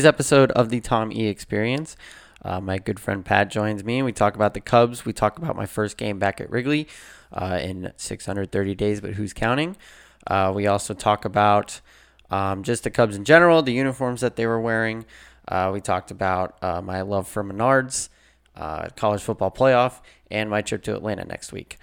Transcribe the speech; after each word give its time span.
Today's 0.00 0.08
episode 0.08 0.50
of 0.52 0.70
the 0.70 0.80
Tom 0.80 1.12
E 1.12 1.26
Experience. 1.26 1.94
Uh, 2.42 2.58
my 2.58 2.78
good 2.78 2.98
friend 2.98 3.22
Pat 3.22 3.50
joins 3.50 3.84
me, 3.84 3.98
and 3.98 4.06
we 4.06 4.12
talk 4.12 4.34
about 4.34 4.54
the 4.54 4.60
Cubs. 4.60 5.04
We 5.04 5.12
talk 5.12 5.36
about 5.36 5.56
my 5.56 5.66
first 5.66 5.98
game 5.98 6.18
back 6.18 6.40
at 6.40 6.50
Wrigley 6.50 6.88
uh, 7.34 7.58
in 7.60 7.92
630 7.98 8.74
days, 8.74 9.02
but 9.02 9.12
who's 9.12 9.34
counting? 9.34 9.76
Uh, 10.26 10.52
we 10.56 10.66
also 10.66 10.94
talk 10.94 11.26
about 11.26 11.82
um, 12.30 12.62
just 12.62 12.82
the 12.84 12.90
Cubs 12.90 13.14
in 13.14 13.26
general, 13.26 13.60
the 13.60 13.74
uniforms 13.74 14.22
that 14.22 14.36
they 14.36 14.46
were 14.46 14.58
wearing. 14.58 15.04
Uh, 15.46 15.68
we 15.70 15.82
talked 15.82 16.10
about 16.10 16.56
uh, 16.62 16.80
my 16.80 17.02
love 17.02 17.28
for 17.28 17.44
Menards, 17.44 18.08
uh, 18.56 18.88
college 18.96 19.20
football 19.20 19.50
playoff, 19.50 20.00
and 20.30 20.48
my 20.48 20.62
trip 20.62 20.82
to 20.84 20.94
Atlanta 20.94 21.26
next 21.26 21.52
week. 21.52 21.76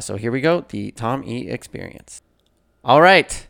so 0.00 0.16
here 0.16 0.32
we 0.32 0.40
go, 0.40 0.64
the 0.70 0.90
Tom 0.90 1.22
E 1.22 1.48
Experience. 1.48 2.20
All 2.84 3.00
right, 3.00 3.46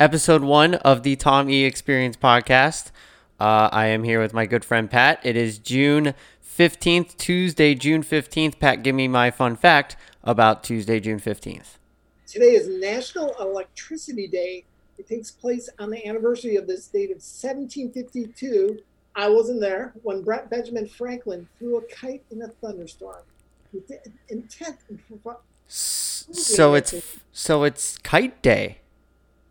episode 0.00 0.42
one 0.42 0.74
of 0.74 1.04
the 1.04 1.14
Tom 1.14 1.48
E 1.48 1.62
Experience 1.62 2.16
podcast. 2.16 2.90
Uh, 3.38 3.68
I 3.70 3.86
am 3.86 4.04
here 4.04 4.20
with 4.20 4.32
my 4.32 4.46
good 4.46 4.64
friend 4.64 4.90
Pat. 4.90 5.20
It 5.22 5.36
is 5.36 5.58
June 5.58 6.14
15th, 6.42 7.16
Tuesday, 7.18 7.74
June 7.74 8.02
15th. 8.02 8.58
Pat, 8.58 8.82
give 8.82 8.94
me 8.94 9.08
my 9.08 9.30
fun 9.30 9.56
fact 9.56 9.96
about 10.24 10.64
Tuesday, 10.64 11.00
June 11.00 11.20
15th. 11.20 11.76
Today 12.26 12.54
is 12.54 12.66
National 12.66 13.34
Electricity 13.38 14.26
Day. 14.26 14.64
It 14.98 15.06
takes 15.06 15.30
place 15.30 15.68
on 15.78 15.90
the 15.90 16.06
anniversary 16.06 16.56
of 16.56 16.66
this 16.66 16.88
date 16.88 17.10
of 17.10 17.16
1752. 17.18 18.78
I 19.14 19.28
wasn't 19.28 19.60
there 19.60 19.92
when 20.02 20.22
Brett 20.22 20.48
Benjamin 20.48 20.86
Franklin 20.86 21.46
threw 21.58 21.76
a 21.76 21.82
kite 21.82 22.24
in 22.30 22.40
a 22.40 22.48
thunderstorm. 22.48 23.22
Intent. 24.30 24.78
So 25.68 26.74
it's 26.74 26.94
so 27.32 27.64
it's 27.64 27.98
kite 27.98 28.40
day. 28.40 28.78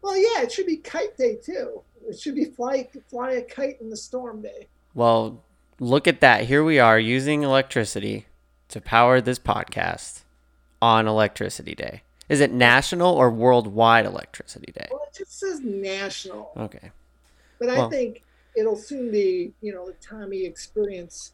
Well, 0.02 0.18
yeah, 0.18 0.42
it 0.42 0.52
should 0.52 0.66
be 0.66 0.78
kite 0.78 1.18
day 1.18 1.36
too. 1.36 1.82
It 2.08 2.20
should 2.20 2.36
be 2.36 2.46
fly 2.46 2.88
fly 3.10 3.34
a 3.34 3.42
kite 3.42 3.82
in 3.82 3.90
the 3.90 3.98
storm 3.98 4.42
day. 4.42 4.68
Well, 4.94 5.44
look 5.80 6.08
at 6.08 6.22
that. 6.22 6.46
Here 6.46 6.64
we 6.64 6.80
are 6.80 7.00
using 7.00 7.44
electricity 7.44 8.26
to 8.70 8.82
power 8.82 9.22
this 9.22 9.40
podcast 9.40 10.22
on 10.82 11.08
Electricity 11.08 11.76
Day. 11.76 12.04
Is 12.30 12.42
it 12.42 12.52
national 12.52 13.14
or 13.16 13.30
worldwide 13.30 14.06
Electricity 14.06 14.72
Day? 14.72 14.88
Well, 14.92 15.02
it 15.08 15.18
just 15.18 15.40
says 15.40 15.62
national. 15.62 16.52
Okay. 16.58 16.92
But 17.60 17.68
well, 17.70 17.88
I 17.88 17.90
think 17.90 18.24
it'll 18.56 18.76
soon 18.76 19.12
be, 19.12 19.54
you 19.62 19.74
know, 19.74 19.86
the 19.86 19.94
Tommy 19.94 20.46
Experience 20.46 21.34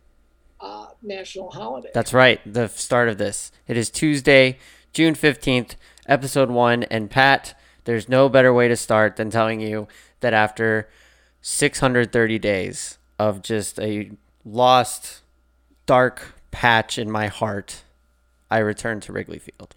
uh, 0.60 0.88
national 1.02 1.52
holiday. 1.52 1.90
That's 1.94 2.14
right. 2.14 2.40
The 2.45 2.67
start 2.67 3.10
of 3.10 3.17
this. 3.17 3.52
It 3.67 3.78
is 3.78 3.90
Tuesday, 3.90 4.58
June 4.94 5.16
15th, 5.16 5.76
episode 6.08 6.50
one. 6.50 6.84
And 6.84 7.10
Pat, 7.10 7.58
there's 7.86 8.10
no 8.10 8.30
better 8.30 8.54
way 8.54 8.67
to 8.67 8.76
start 8.76 9.16
than 9.16 9.30
telling 9.30 9.62
you 9.62 9.88
that 10.22 10.33
after 10.33 10.89
630 11.41 12.39
days 12.39 12.97
of 13.19 13.41
just 13.41 13.80
a 13.80 14.11
lost, 14.45 15.22
dark 15.86 16.36
patch 16.52 16.97
in 16.97 17.11
my 17.11 17.27
heart, 17.27 17.83
I 18.49 18.59
returned 18.59 19.03
to 19.03 19.14
Wrigley 19.14 19.39
Field. 19.39 19.75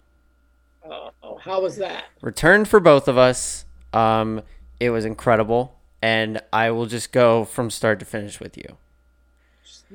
Oh, 0.83 1.37
how 1.37 1.61
was 1.61 1.77
that? 1.77 2.05
Returned 2.21 2.67
for 2.67 2.79
both 2.79 3.07
of 3.07 3.17
us. 3.17 3.65
Um, 3.93 4.43
it 4.79 4.89
was 4.91 5.05
incredible, 5.05 5.75
and 6.01 6.41
I 6.53 6.71
will 6.71 6.85
just 6.85 7.11
go 7.11 7.45
from 7.45 7.69
start 7.69 7.99
to 7.99 8.05
finish 8.05 8.39
with 8.39 8.57
you. 8.57 8.77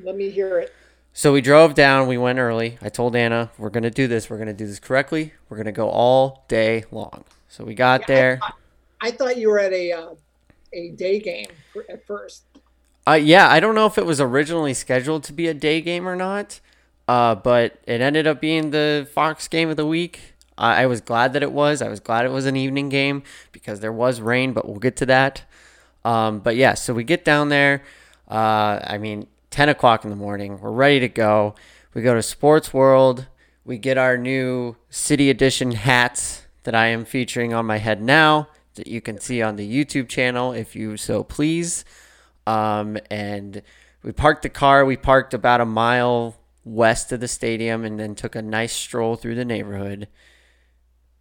let 0.02 0.16
me 0.16 0.30
hear 0.30 0.58
it. 0.58 0.74
So 1.12 1.32
we 1.32 1.40
drove 1.40 1.74
down. 1.74 2.08
We 2.08 2.18
went 2.18 2.38
early. 2.38 2.78
I 2.82 2.88
told 2.88 3.16
Anna, 3.16 3.50
we're 3.58 3.70
going 3.70 3.82
to 3.82 3.90
do 3.90 4.06
this. 4.06 4.30
We're 4.30 4.36
going 4.36 4.48
to 4.48 4.54
do 4.54 4.66
this 4.66 4.78
correctly. 4.78 5.32
We're 5.48 5.56
going 5.56 5.66
to 5.66 5.72
go 5.72 5.88
all 5.88 6.44
day 6.48 6.84
long. 6.90 7.24
So 7.48 7.64
we 7.64 7.74
got 7.74 8.02
yeah, 8.02 8.06
there. 8.06 8.38
I 8.42 8.46
thought, 8.46 8.56
I 9.02 9.10
thought, 9.10 9.36
you 9.36 9.48
were 9.48 9.58
at 9.58 9.72
a 9.72 9.92
uh, 9.92 10.14
a 10.72 10.90
day 10.90 11.20
game 11.20 11.48
for, 11.72 11.84
at 11.88 12.06
first. 12.06 12.44
Uh, 13.06 13.14
yeah, 13.14 13.48
I 13.48 13.60
don't 13.60 13.74
know 13.74 13.86
if 13.86 13.98
it 13.98 14.06
was 14.06 14.20
originally 14.20 14.74
scheduled 14.74 15.24
to 15.24 15.32
be 15.32 15.48
a 15.48 15.54
day 15.54 15.80
game 15.80 16.06
or 16.06 16.16
not, 16.16 16.60
uh, 17.08 17.34
but 17.34 17.78
it 17.86 18.00
ended 18.00 18.26
up 18.26 18.40
being 18.40 18.70
the 18.70 19.08
Fox 19.12 19.48
game 19.48 19.70
of 19.70 19.76
the 19.76 19.86
week. 19.86 20.34
I 20.58 20.84
was 20.84 21.00
glad 21.00 21.32
that 21.32 21.42
it 21.42 21.52
was. 21.52 21.80
I 21.80 21.88
was 21.88 22.00
glad 22.00 22.26
it 22.26 22.30
was 22.30 22.44
an 22.44 22.54
evening 22.54 22.90
game 22.90 23.22
because 23.50 23.80
there 23.80 23.92
was 23.92 24.20
rain, 24.20 24.52
but 24.52 24.68
we'll 24.68 24.78
get 24.78 24.94
to 24.96 25.06
that. 25.06 25.42
Um, 26.04 26.40
but 26.40 26.54
yeah, 26.54 26.74
so 26.74 26.92
we 26.92 27.02
get 27.02 27.24
down 27.24 27.48
there. 27.48 27.82
Uh, 28.30 28.78
I 28.84 28.98
mean, 28.98 29.26
10 29.50 29.70
o'clock 29.70 30.04
in 30.04 30.10
the 30.10 30.16
morning. 30.16 30.60
We're 30.60 30.70
ready 30.70 31.00
to 31.00 31.08
go. 31.08 31.54
We 31.94 32.02
go 32.02 32.14
to 32.14 32.22
Sports 32.22 32.74
World. 32.74 33.26
We 33.64 33.78
get 33.78 33.96
our 33.96 34.18
new 34.18 34.76
City 34.90 35.30
Edition 35.30 35.72
hats 35.72 36.42
that 36.64 36.74
I 36.74 36.88
am 36.88 37.06
featuring 37.06 37.54
on 37.54 37.64
my 37.64 37.78
head 37.78 38.02
now 38.02 38.48
that 38.80 38.86
you 38.86 39.02
can 39.02 39.20
see 39.20 39.42
on 39.42 39.56
the 39.56 39.70
YouTube 39.70 40.08
channel 40.08 40.54
if 40.54 40.74
you 40.74 40.96
so 40.96 41.22
please. 41.22 41.84
Um, 42.46 42.96
and 43.10 43.60
we 44.02 44.12
parked 44.12 44.42
the 44.42 44.48
car. 44.48 44.86
We 44.86 44.96
parked 44.96 45.34
about 45.34 45.60
a 45.60 45.66
mile 45.66 46.36
west 46.64 47.12
of 47.12 47.20
the 47.20 47.28
stadium 47.28 47.84
and 47.84 48.00
then 48.00 48.14
took 48.14 48.34
a 48.34 48.40
nice 48.40 48.72
stroll 48.72 49.16
through 49.16 49.34
the 49.34 49.44
neighborhood. 49.44 50.08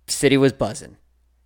City 0.08 0.38
was 0.38 0.54
buzzing. 0.54 0.96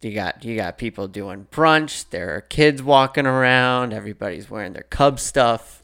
You 0.02 0.14
got 0.14 0.44
you 0.44 0.56
got 0.56 0.78
people 0.78 1.08
doing 1.08 1.48
brunch. 1.50 2.10
There 2.12 2.36
are 2.36 2.42
kids 2.42 2.84
walking 2.84 3.26
around. 3.26 3.92
Everybody's 3.92 4.52
wearing 4.52 4.74
their 4.74 4.84
Cub 4.84 5.20
stuff. 5.20 5.82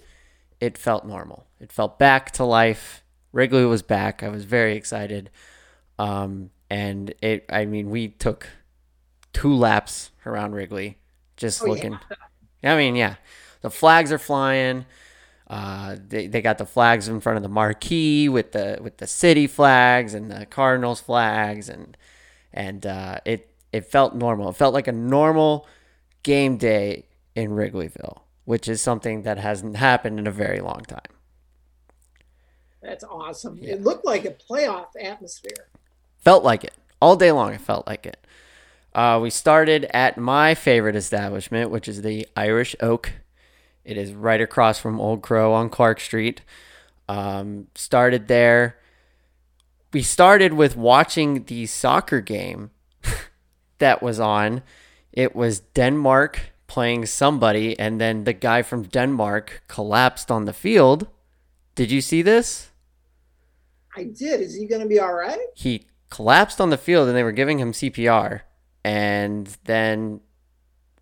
It 0.59 0.77
felt 0.77 1.07
normal. 1.07 1.47
It 1.59 1.71
felt 1.71 1.97
back 1.97 2.31
to 2.33 2.43
life. 2.43 3.03
Wrigley 3.31 3.65
was 3.65 3.81
back. 3.81 4.21
I 4.21 4.29
was 4.29 4.43
very 4.43 4.75
excited. 4.75 5.31
Um, 5.97 6.51
and 6.69 7.15
it. 7.23 7.45
I 7.49 7.65
mean, 7.65 7.89
we 7.89 8.09
took 8.09 8.47
two 9.33 9.53
laps 9.53 10.11
around 10.25 10.53
Wrigley, 10.53 10.97
just 11.37 11.61
oh, 11.61 11.67
looking. 11.67 11.99
Yeah. 12.63 12.73
I 12.73 12.77
mean, 12.77 12.95
yeah, 12.95 13.15
the 13.61 13.69
flags 13.69 14.11
are 14.11 14.17
flying. 14.19 14.85
Uh, 15.47 15.95
they, 16.07 16.27
they 16.27 16.41
got 16.41 16.59
the 16.59 16.65
flags 16.65 17.07
in 17.07 17.19
front 17.19 17.37
of 17.37 17.43
the 17.43 17.49
marquee 17.49 18.29
with 18.29 18.51
the 18.51 18.77
with 18.81 18.97
the 18.97 19.07
city 19.07 19.47
flags 19.47 20.13
and 20.13 20.29
the 20.29 20.45
Cardinals 20.45 21.01
flags 21.01 21.69
and 21.69 21.97
and 22.53 22.85
uh, 22.85 23.19
it 23.25 23.49
it 23.71 23.85
felt 23.85 24.15
normal. 24.15 24.49
It 24.49 24.55
felt 24.55 24.73
like 24.73 24.87
a 24.87 24.91
normal 24.91 25.67
game 26.23 26.57
day 26.57 27.05
in 27.35 27.51
Wrigleyville, 27.51 28.21
which 28.45 28.67
is 28.67 28.81
something 28.81 29.23
that 29.23 29.37
hasn't 29.37 29.77
happened 29.77 30.19
in 30.19 30.27
a 30.27 30.31
very 30.31 30.59
long 30.59 30.83
time. 30.87 31.01
That's 32.81 33.03
awesome. 33.03 33.57
Yeah. 33.61 33.73
It 33.73 33.83
looked 33.83 34.05
like 34.05 34.25
a 34.25 34.31
playoff 34.31 34.87
atmosphere. 34.99 35.67
Felt 36.19 36.43
like 36.43 36.63
it 36.63 36.73
all 37.01 37.15
day 37.15 37.31
long. 37.31 37.53
It 37.53 37.61
felt 37.61 37.87
like 37.87 38.05
it. 38.05 38.25
Uh, 38.93 39.19
we 39.21 39.29
started 39.29 39.85
at 39.93 40.17
my 40.17 40.55
favorite 40.55 40.95
establishment, 40.95 41.69
which 41.69 41.87
is 41.87 42.01
the 42.01 42.27
Irish 42.35 42.75
Oak. 42.79 43.13
It 43.83 43.97
is 43.97 44.13
right 44.13 44.41
across 44.41 44.79
from 44.79 44.99
Old 44.99 45.21
Crow 45.21 45.53
on 45.53 45.69
Clark 45.69 45.99
Street. 45.99 46.41
Um, 47.07 47.67
started 47.75 48.27
there. 48.27 48.77
We 49.93 50.01
started 50.01 50.53
with 50.53 50.75
watching 50.75 51.45
the 51.45 51.65
soccer 51.65 52.21
game 52.21 52.71
that 53.79 54.01
was 54.01 54.19
on. 54.19 54.63
It 55.11 55.35
was 55.35 55.59
Denmark 55.59 56.51
playing 56.67 57.07
somebody, 57.07 57.77
and 57.79 57.99
then 57.99 58.23
the 58.23 58.33
guy 58.33 58.61
from 58.61 58.83
Denmark 58.83 59.63
collapsed 59.67 60.29
on 60.29 60.45
the 60.45 60.53
field. 60.53 61.07
Did 61.73 61.91
you 61.91 62.01
see 62.01 62.21
this? 62.21 62.69
I 63.95 64.03
did. 64.03 64.41
Is 64.41 64.55
he 64.55 64.65
going 64.65 64.81
to 64.81 64.87
be 64.87 64.99
all 64.99 65.13
right? 65.13 65.39
He 65.55 65.87
collapsed 66.09 66.61
on 66.61 66.69
the 66.69 66.77
field, 66.77 67.07
and 67.07 67.17
they 67.17 67.23
were 67.23 67.31
giving 67.31 67.59
him 67.59 67.71
CPR 67.71 68.41
and 68.83 69.47
then 69.65 70.21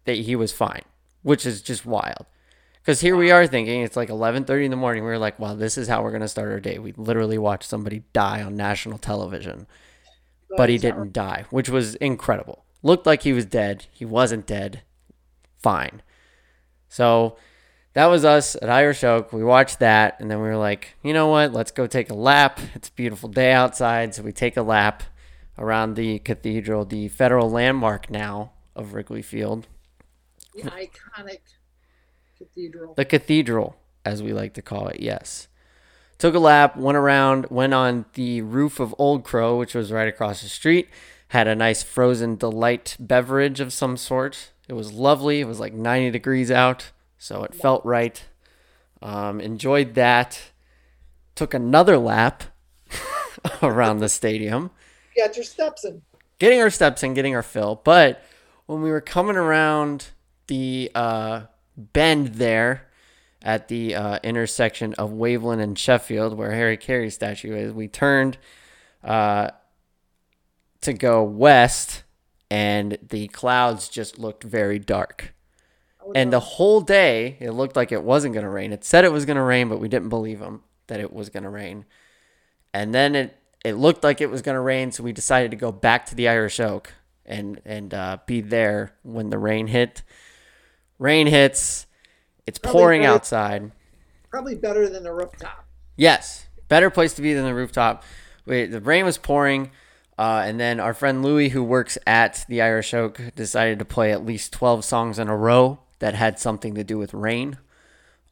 that 0.06 0.18
he 0.18 0.36
was 0.36 0.52
fine, 0.52 0.84
which 1.22 1.46
is 1.46 1.62
just 1.62 1.86
wild. 1.86 2.26
Because 2.82 3.02
here 3.02 3.18
we 3.18 3.32
are 3.32 3.46
thinking 3.46 3.82
it's 3.82 3.98
like 3.98 4.10
11:30 4.10 4.66
in 4.66 4.72
the 4.72 4.78
morning. 4.78 5.04
We 5.04 5.10
are 5.10 5.20
like, 5.20 5.40
"Wow, 5.40 5.56
this 5.56 5.78
is 5.78 5.90
how 5.90 6.02
we're 6.02 6.12
gonna 6.12 6.28
start 6.30 6.50
our 6.50 6.60
day." 6.60 6.80
We 6.80 6.94
literally 6.94 7.38
watched 7.38 7.70
somebody 7.70 8.04
die 8.14 8.42
on 8.42 8.56
national 8.56 8.98
television, 8.98 9.68
but 10.56 10.70
he 10.70 10.78
didn't 10.78 11.12
die, 11.12 11.46
which 11.50 11.68
was 11.68 11.96
incredible. 11.96 12.64
Looked 12.84 13.06
like 13.06 13.24
he 13.24 13.34
was 13.34 13.46
dead. 13.46 13.88
He 13.92 14.06
wasn't 14.06 14.46
dead. 14.46 14.84
Fine. 15.58 16.02
So 16.88 17.36
that 17.94 18.06
was 18.06 18.24
us 18.24 18.56
at 18.62 18.70
Irish 18.70 19.04
Oak. 19.04 19.34
We 19.34 19.44
watched 19.44 19.80
that, 19.80 20.18
and 20.20 20.32
then 20.32 20.40
we 20.40 20.48
were 20.48 20.56
like, 20.56 20.96
you 21.04 21.12
know 21.12 21.28
what? 21.28 21.52
Let's 21.52 21.72
go 21.72 21.88
take 21.88 22.10
a 22.10 22.16
lap. 22.16 22.60
It's 22.74 22.88
a 22.88 22.94
beautiful 22.94 23.28
day 23.28 23.52
outside, 23.52 24.16
so 24.16 24.24
we 24.24 24.32
take 24.32 24.56
a 24.56 24.62
lap 24.62 25.04
around 25.58 25.96
the 25.96 26.20
cathedral, 26.20 26.86
the 26.86 27.08
federal 27.08 27.50
landmark 27.50 28.10
now 28.10 28.52
of 28.76 28.94
Wrigley 28.94 29.22
Field. 29.22 29.68
The 30.56 30.64
iconic 30.64 31.40
cathedral. 32.38 32.94
The 32.96 33.06
cathedral, 33.06 33.78
as 34.06 34.22
we 34.22 34.34
like 34.34 34.54
to 34.56 34.62
call 34.62 34.88
it, 34.88 35.00
yes. 35.00 35.48
Took 36.18 36.36
a 36.36 36.40
lap, 36.40 36.78
went 36.78 36.98
around, 36.98 37.48
went 37.50 37.74
on 37.74 38.06
the 38.14 38.42
roof 38.42 38.80
of 38.80 38.96
Old 38.98 39.24
Crow, 39.24 39.58
which 39.58 39.76
was 39.76 39.92
right 39.92 40.08
across 40.08 40.42
the 40.42 40.50
street. 40.50 40.90
Had 41.30 41.48
a 41.48 41.56
nice 41.56 41.84
frozen 41.84 42.38
delight 42.38 42.96
beverage 43.00 43.60
of 43.60 43.74
some 43.74 43.98
sort. 43.98 44.52
It 44.68 44.74
was 44.74 44.94
lovely. 44.94 45.42
It 45.42 45.48
was 45.48 45.60
like 45.60 45.74
90 45.74 46.12
degrees 46.12 46.50
out, 46.50 46.92
so 47.18 47.44
it 47.44 47.54
felt 47.54 47.86
right. 47.86 48.24
Um, 49.02 49.40
enjoyed 49.40 49.94
that. 49.94 50.52
Took 51.36 51.54
another 51.54 51.98
lap 51.98 52.46
around 53.62 54.00
the 54.00 54.10
stadium 54.10 54.72
got 55.18 55.36
your 55.36 55.46
steps 55.46 55.84
in. 55.84 56.02
Getting 56.40 56.62
our 56.62 56.70
steps 56.70 57.04
in, 57.04 57.14
getting 57.14 57.36
our 57.36 57.44
fill. 57.44 57.82
But 57.84 58.24
when 58.68 58.82
we 58.82 58.92
were 58.92 59.02
coming 59.02 59.36
around 59.36 60.10
the 60.48 60.92
uh, 60.96 61.42
bend 61.76 62.36
there 62.36 62.88
at 63.42 63.68
the 63.68 63.96
uh, 63.96 64.20
intersection 64.24 64.94
of 64.96 65.12
Waveland 65.12 65.62
and 65.62 65.78
Sheffield, 65.78 66.38
where 66.38 66.52
Harry 66.52 66.78
Caray 66.78 67.10
statue 67.10 67.56
is. 67.56 67.72
We 67.72 67.88
turned 67.88 68.38
uh, 69.04 69.52
to 70.82 70.94
go 70.94 71.24
west, 71.24 72.04
and 72.50 72.98
the 73.08 73.28
clouds 73.30 73.90
just 73.90 74.18
looked 74.18 74.44
very 74.44 74.80
dark. 74.80 75.34
And 76.16 76.32
the 76.32 76.40
whole 76.40 76.80
day, 76.80 77.36
it 77.42 77.52
looked 77.52 77.76
like 77.76 77.92
it 77.92 78.02
wasn't 78.02 78.34
going 78.34 78.46
to 78.46 78.50
rain. 78.50 78.72
It 78.72 78.86
said 78.86 79.04
it 79.04 79.12
was 79.12 79.26
going 79.26 79.36
to 79.36 79.44
rain, 79.44 79.68
but 79.68 79.82
we 79.82 79.90
didn't 79.90 80.08
believe 80.08 80.40
them 80.40 80.64
that 80.88 81.02
it 81.02 81.12
was 81.12 81.30
going 81.30 81.44
to 81.44 81.50
rain. 81.50 81.84
And 82.74 82.96
then 82.96 83.14
it, 83.14 83.38
it 83.68 83.76
looked 83.76 84.04
like 84.04 84.22
it 84.22 84.30
was 84.30 84.42
going 84.42 84.56
to 84.56 84.62
rain, 84.62 84.92
so 84.92 85.04
we 85.04 85.12
decided 85.14 85.52
to 85.52 85.58
go 85.58 85.72
back 85.72 86.06
to 86.08 86.16
the 86.16 86.28
Irish 86.30 86.60
Oak 86.60 86.94
and 87.26 87.60
and 87.66 87.94
uh, 87.94 88.18
be 88.26 88.42
there 88.42 88.94
when 89.04 89.30
the 89.30 89.38
rain 89.38 89.68
hit. 89.68 90.02
Rain 91.00 91.28
hits. 91.28 91.86
It's 92.46 92.58
Probably 92.60 92.80
pouring 92.80 93.02
better- 93.02 93.14
outside. 93.14 93.72
Probably 94.30 94.56
better 94.56 94.88
than 94.90 95.04
the 95.04 95.14
rooftop. 95.14 95.66
Yes, 95.96 96.48
better 96.68 96.90
place 96.90 97.14
to 97.14 97.22
be 97.22 97.34
than 97.34 97.44
the 97.46 97.54
rooftop. 97.56 98.04
Wait, 98.46 98.68
the 98.68 98.80
rain 98.82 99.04
was 99.06 99.18
pouring, 99.18 99.72
uh, 100.18 100.44
and 100.46 100.60
then 100.60 100.80
our 100.80 100.94
friend 100.94 101.24
Louis, 101.24 101.50
who 101.50 101.64
works 101.64 101.98
at 102.08 102.46
the 102.48 102.62
Irish 102.62 102.94
Oak, 102.94 103.20
decided 103.36 103.80
to 103.80 103.86
play 103.86 104.12
at 104.12 104.26
least 104.26 104.54
twelve 104.54 104.86
songs 104.86 105.20
in 105.20 105.28
a 105.28 105.36
row 105.36 105.80
that 106.00 106.14
had 106.14 106.40
something 106.40 106.76
to 106.76 106.84
do 106.84 106.98
with 106.98 107.14
rain. 107.14 107.58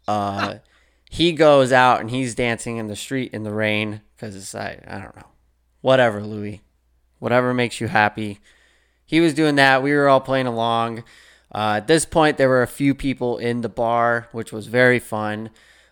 Uh, 0.07 0.55
he 1.15 1.31
goes 1.31 1.71
out 1.71 2.01
and 2.01 2.11
he's 2.11 2.35
dancing 2.35 2.75
in 2.75 2.87
the 2.87 2.95
street 2.95 3.33
in 3.33 3.43
the 3.43 3.53
rain 3.53 4.01
because 4.15 4.53
I 4.53 4.83
I 4.85 4.99
don't 4.99 5.15
know, 5.15 5.29
whatever 5.79 6.21
Louis, 6.21 6.61
whatever 7.19 7.53
makes 7.53 7.79
you 7.79 7.87
happy. 7.87 8.39
He 9.05 9.21
was 9.21 9.33
doing 9.33 9.55
that. 9.55 9.81
We 9.81 9.93
were 9.93 10.09
all 10.09 10.19
playing 10.19 10.47
along. 10.47 11.05
Uh, 11.53 11.75
at 11.77 11.87
this 11.87 12.03
point, 12.05 12.37
there 12.37 12.49
were 12.49 12.63
a 12.63 12.67
few 12.67 12.93
people 12.93 13.37
in 13.37 13.61
the 13.61 13.69
bar, 13.69 14.27
which 14.33 14.51
was 14.51 14.67
very 14.67 14.99
fun. 14.99 15.51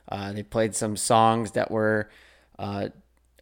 Uh, 0.10 0.34
they 0.34 0.44
played 0.44 0.76
some 0.76 0.98
songs 0.98 1.52
that 1.52 1.72
were 1.72 2.10
uh, 2.60 2.90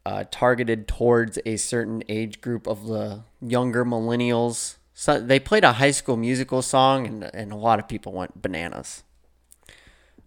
uh, 0.05 0.25
targeted 0.29 0.87
towards 0.87 1.39
a 1.47 1.57
certain 1.57 2.03
age 2.07 2.41
group 2.41 2.67
of 2.67 2.85
the 2.85 3.23
younger 3.41 3.83
millennials. 3.83 4.75
So 4.93 5.19
they 5.19 5.39
played 5.39 5.63
a 5.63 5.73
high 5.73 5.91
school 5.91 6.15
musical 6.15 6.61
song, 6.61 7.07
and, 7.07 7.23
and 7.33 7.51
a 7.51 7.55
lot 7.55 7.79
of 7.79 7.87
people 7.87 8.11
went 8.11 8.39
bananas. 8.39 9.03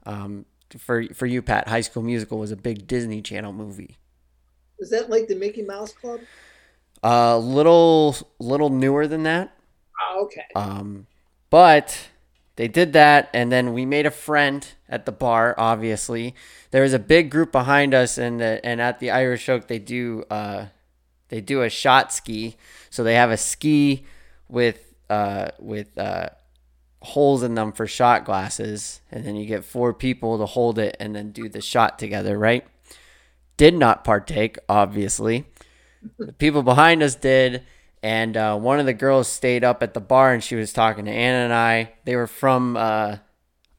Um, 0.04 0.46
for 0.78 1.04
for 1.14 1.26
you, 1.26 1.42
Pat, 1.42 1.68
High 1.68 1.80
School 1.80 2.02
Musical 2.02 2.38
was 2.38 2.50
a 2.50 2.56
big 2.56 2.86
Disney 2.86 3.22
Channel 3.22 3.52
movie. 3.52 3.96
Is 4.78 4.90
that 4.90 5.10
like 5.10 5.28
the 5.28 5.36
Mickey 5.36 5.62
Mouse 5.62 5.92
Club? 5.92 6.20
A 7.02 7.06
uh, 7.06 7.38
little 7.38 8.16
little 8.38 8.70
newer 8.70 9.06
than 9.06 9.24
that. 9.24 9.56
Oh, 10.02 10.24
okay. 10.24 10.46
Um, 10.54 11.06
but 11.50 12.08
they 12.56 12.68
did 12.68 12.92
that, 12.92 13.30
and 13.34 13.50
then 13.50 13.72
we 13.72 13.84
made 13.84 14.06
a 14.06 14.10
friend 14.10 14.66
at 14.88 15.06
the 15.06 15.12
bar. 15.12 15.54
Obviously, 15.58 16.34
there 16.70 16.82
was 16.82 16.92
a 16.92 16.98
big 16.98 17.30
group 17.30 17.52
behind 17.52 17.94
us, 17.94 18.16
and 18.16 18.40
the, 18.40 18.64
and 18.64 18.80
at 18.80 19.00
the 19.00 19.10
Irish 19.10 19.48
Oak 19.48 19.66
they 19.68 19.78
do 19.78 20.24
uh, 20.30 20.66
they 21.28 21.40
do 21.40 21.62
a 21.62 21.68
shot 21.68 22.12
ski. 22.12 22.56
So 22.90 23.02
they 23.02 23.14
have 23.14 23.30
a 23.30 23.36
ski 23.36 24.04
with 24.48 24.94
uh, 25.10 25.48
with 25.58 25.96
uh, 25.98 26.30
holes 27.04 27.42
in 27.42 27.54
them 27.54 27.72
for 27.72 27.86
shot 27.86 28.24
glasses, 28.24 29.00
and 29.10 29.24
then 29.24 29.36
you 29.36 29.46
get 29.46 29.64
four 29.64 29.92
people 29.94 30.38
to 30.38 30.46
hold 30.46 30.78
it 30.78 30.96
and 30.98 31.14
then 31.14 31.30
do 31.30 31.48
the 31.48 31.60
shot 31.60 31.98
together. 31.98 32.38
Right? 32.38 32.66
Did 33.56 33.74
not 33.74 34.04
partake, 34.04 34.58
obviously. 34.68 35.46
The 36.18 36.32
people 36.32 36.62
behind 36.62 37.02
us 37.02 37.14
did, 37.14 37.62
and 38.02 38.36
uh, 38.36 38.58
one 38.58 38.80
of 38.80 38.86
the 38.86 38.92
girls 38.92 39.28
stayed 39.28 39.64
up 39.64 39.82
at 39.82 39.94
the 39.94 40.00
bar 40.00 40.34
and 40.34 40.44
she 40.44 40.56
was 40.56 40.72
talking 40.72 41.06
to 41.06 41.10
Anna 41.10 41.44
and 41.44 41.52
I. 41.52 41.94
They 42.04 42.16
were 42.16 42.26
from 42.26 42.76
uh, 42.76 43.16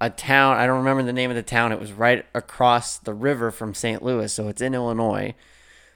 a 0.02 0.10
town. 0.10 0.58
I 0.58 0.66
don't 0.66 0.80
remember 0.80 1.04
the 1.04 1.14
name 1.14 1.30
of 1.30 1.36
the 1.36 1.44
town. 1.44 1.72
It 1.72 1.80
was 1.80 1.94
right 1.94 2.26
across 2.34 2.98
the 2.98 3.14
river 3.14 3.52
from 3.52 3.74
St. 3.74 4.02
Louis, 4.02 4.32
so 4.32 4.48
it's 4.48 4.62
in 4.62 4.74
Illinois. 4.74 5.36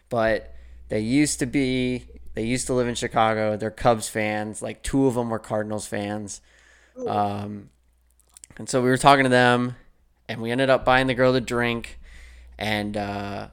But 0.10 0.54
they 0.90 1.00
used 1.00 1.40
to 1.40 1.46
be. 1.46 2.06
They 2.36 2.44
used 2.44 2.68
to 2.68 2.74
live 2.74 2.88
in 2.88 2.96
Chicago. 2.96 3.58
They're 3.58 3.72
Cubs 3.72 4.08
fans. 4.08 4.62
Like 4.62 4.84
two 4.84 5.08
of 5.08 5.16
them 5.16 5.30
were 5.30 5.40
Cardinals 5.40 5.88
fans. 5.88 6.42
Um, 7.07 7.69
and 8.57 8.68
so 8.69 8.81
we 8.81 8.90
were 8.90 8.98
talking 8.98 9.24
to 9.24 9.30
them, 9.30 9.75
and 10.28 10.42
we 10.42 10.51
ended 10.51 10.69
up 10.69 10.84
buying 10.86 11.07
the 11.07 11.13
girl 11.13 11.34
a 11.36 11.42
drink, 11.42 12.00
and 12.57 12.98
uh, 12.98 13.48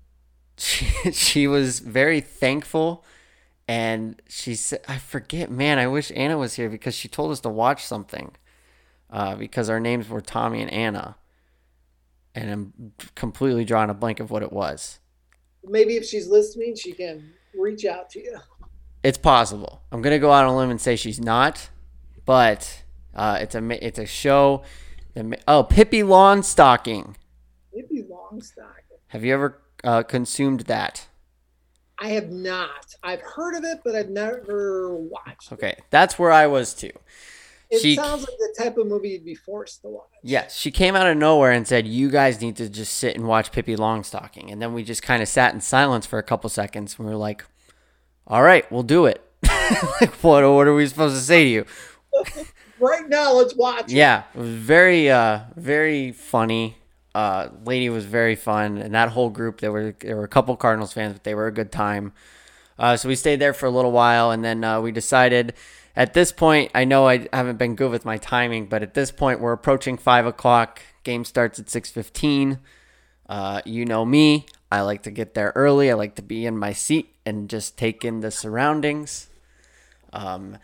she 0.58 0.86
she 1.12 1.46
was 1.46 1.78
very 1.80 2.20
thankful 2.20 3.04
and 3.66 4.20
she 4.28 4.56
said 4.56 4.80
i 4.88 4.98
forget 4.98 5.48
man 5.48 5.78
i 5.78 5.86
wish 5.86 6.10
anna 6.16 6.36
was 6.36 6.54
here 6.54 6.68
because 6.68 6.92
she 6.92 7.06
told 7.06 7.30
us 7.30 7.38
to 7.38 7.48
watch 7.48 7.84
something 7.84 8.32
uh, 9.10 9.36
because 9.36 9.70
our 9.70 9.78
names 9.78 10.08
were 10.08 10.20
tommy 10.20 10.60
and 10.60 10.72
anna 10.72 11.14
and 12.34 12.50
i'm 12.50 12.92
completely 13.14 13.64
drawing 13.64 13.88
a 13.88 13.94
blank 13.94 14.18
of 14.18 14.30
what 14.30 14.42
it 14.42 14.52
was 14.52 14.98
Maybe 15.62 15.96
if 15.98 16.06
she's 16.06 16.26
listening, 16.26 16.74
she 16.74 16.92
can 16.92 17.32
reach 17.54 17.84
out 17.84 18.10
to 18.10 18.18
you. 18.20 18.38
it's 19.04 19.18
possible 19.18 19.82
i'm 19.92 20.02
gonna 20.02 20.18
go 20.18 20.32
out 20.32 20.44
on 20.44 20.52
a 20.52 20.56
limb 20.56 20.70
and 20.70 20.80
say 20.80 20.96
she's 20.96 21.20
not 21.20 21.70
but 22.24 22.79
uh, 23.14 23.38
it's 23.40 23.54
a 23.54 23.86
it's 23.86 23.98
a 23.98 24.06
show 24.06 24.62
oh 25.48 25.62
Pippi 25.64 26.02
Longstocking 26.02 27.14
Maybe 27.74 28.02
Longstock. 28.02 28.74
have 29.08 29.24
you 29.24 29.34
ever 29.34 29.60
uh, 29.84 30.02
consumed 30.02 30.60
that 30.62 31.06
I 32.02 32.08
have 32.10 32.30
not. 32.30 32.94
I've 33.02 33.20
heard 33.20 33.54
of 33.56 33.64
it, 33.64 33.80
but 33.84 33.94
I've 33.94 34.08
never 34.08 34.96
watched. 34.96 35.52
it. 35.52 35.54
okay 35.54 35.74
that's 35.90 36.18
where 36.18 36.32
i 36.32 36.46
was 36.46 36.72
too 36.74 36.92
It 37.70 37.80
she- 37.82 37.96
sounds 37.96 38.22
like 38.22 38.38
the 38.38 38.54
type 38.64 38.76
of 38.78 38.86
movie 38.86 39.10
you'd 39.10 39.24
be 39.24 39.34
forced 39.34 39.82
to 39.82 39.88
watch. 39.88 40.06
Yes, 40.22 40.56
she 40.56 40.70
came 40.70 40.96
out 40.96 41.06
of 41.06 41.16
nowhere 41.16 41.52
and 41.52 41.66
said, 41.66 41.86
"You 41.86 42.10
guys 42.10 42.40
need 42.40 42.56
to 42.56 42.68
just 42.68 42.94
sit 42.94 43.16
and 43.16 43.26
watch 43.28 43.52
Pippi 43.52 43.76
Longstocking." 43.76 44.50
And 44.52 44.60
then 44.60 44.74
we 44.74 44.82
just 44.84 45.02
kind 45.02 45.22
of 45.22 45.28
sat 45.28 45.54
in 45.54 45.60
silence 45.60 46.04
for 46.04 46.18
a 46.18 46.22
couple 46.22 46.50
seconds. 46.50 46.96
And 46.98 47.06
we 47.06 47.12
were 47.12 47.18
like, 47.18 47.44
"All 48.26 48.42
right, 48.42 48.70
we'll 48.72 48.82
do 48.82 49.06
it." 49.06 49.22
like, 50.00 50.12
what? 50.22 50.42
What 50.44 50.66
are 50.66 50.74
we 50.74 50.86
supposed 50.88 51.14
to 51.16 51.22
say 51.22 51.44
to 51.44 51.50
you? 51.50 51.64
Right 52.80 53.08
now, 53.08 53.32
let's 53.34 53.54
watch. 53.54 53.92
Yeah, 53.92 54.22
very, 54.34 55.10
uh, 55.10 55.40
very 55.56 56.12
funny. 56.12 56.76
Uh, 57.14 57.48
lady 57.64 57.90
was 57.90 58.06
very 58.06 58.36
fun, 58.36 58.78
and 58.78 58.94
that 58.94 59.10
whole 59.10 59.30
group. 59.30 59.60
There 59.60 59.72
were 59.72 59.94
there 60.00 60.16
were 60.16 60.24
a 60.24 60.28
couple 60.28 60.56
Cardinals 60.56 60.92
fans, 60.92 61.12
but 61.12 61.24
they 61.24 61.34
were 61.34 61.46
a 61.46 61.52
good 61.52 61.70
time. 61.72 62.12
Uh, 62.78 62.96
so 62.96 63.08
we 63.08 63.16
stayed 63.16 63.40
there 63.40 63.52
for 63.52 63.66
a 63.66 63.70
little 63.70 63.92
while, 63.92 64.30
and 64.30 64.44
then 64.44 64.64
uh, 64.64 64.80
we 64.80 64.92
decided. 64.92 65.54
At 65.96 66.14
this 66.14 66.30
point, 66.30 66.70
I 66.72 66.84
know 66.84 67.08
I 67.08 67.28
haven't 67.32 67.58
been 67.58 67.74
good 67.74 67.90
with 67.90 68.04
my 68.04 68.16
timing, 68.16 68.66
but 68.66 68.82
at 68.82 68.94
this 68.94 69.10
point, 69.10 69.40
we're 69.40 69.52
approaching 69.52 69.98
five 69.98 70.24
o'clock. 70.24 70.80
Game 71.02 71.24
starts 71.24 71.58
at 71.58 71.68
six 71.68 71.90
fifteen. 71.90 72.60
Uh, 73.28 73.60
you 73.64 73.84
know 73.84 74.04
me. 74.04 74.46
I 74.72 74.82
like 74.82 75.02
to 75.02 75.10
get 75.10 75.34
there 75.34 75.52
early. 75.56 75.90
I 75.90 75.94
like 75.94 76.14
to 76.14 76.22
be 76.22 76.46
in 76.46 76.56
my 76.56 76.72
seat 76.72 77.14
and 77.26 77.50
just 77.50 77.76
take 77.76 78.04
in 78.04 78.20
the 78.20 78.30
surroundings. 78.30 79.26
Um, 80.12 80.58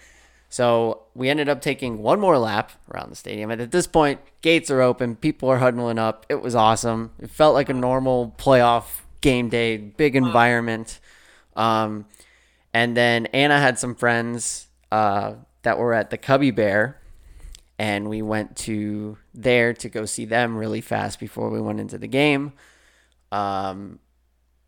so 0.56 1.02
we 1.14 1.28
ended 1.28 1.50
up 1.50 1.60
taking 1.60 1.98
one 1.98 2.18
more 2.18 2.38
lap 2.38 2.72
around 2.90 3.10
the 3.10 3.14
stadium. 3.14 3.50
And 3.50 3.60
at 3.60 3.72
this 3.72 3.86
point, 3.86 4.20
gates 4.40 4.70
are 4.70 4.80
open. 4.80 5.14
People 5.14 5.50
are 5.50 5.58
huddling 5.58 5.98
up. 5.98 6.24
It 6.30 6.40
was 6.40 6.54
awesome. 6.54 7.10
It 7.18 7.28
felt 7.28 7.52
like 7.52 7.68
a 7.68 7.74
normal 7.74 8.34
playoff 8.38 9.02
game 9.20 9.50
day, 9.50 9.76
big 9.76 10.16
environment. 10.16 10.98
Um, 11.56 12.06
and 12.72 12.96
then 12.96 13.26
Anna 13.34 13.60
had 13.60 13.78
some 13.78 13.94
friends 13.94 14.68
uh, 14.90 15.34
that 15.60 15.76
were 15.76 15.92
at 15.92 16.08
the 16.08 16.16
Cubby 16.16 16.52
Bear. 16.52 17.02
And 17.78 18.08
we 18.08 18.22
went 18.22 18.56
to 18.56 19.18
there 19.34 19.74
to 19.74 19.90
go 19.90 20.06
see 20.06 20.24
them 20.24 20.56
really 20.56 20.80
fast 20.80 21.20
before 21.20 21.50
we 21.50 21.60
went 21.60 21.80
into 21.80 21.98
the 21.98 22.08
game. 22.08 22.54
Um, 23.30 23.98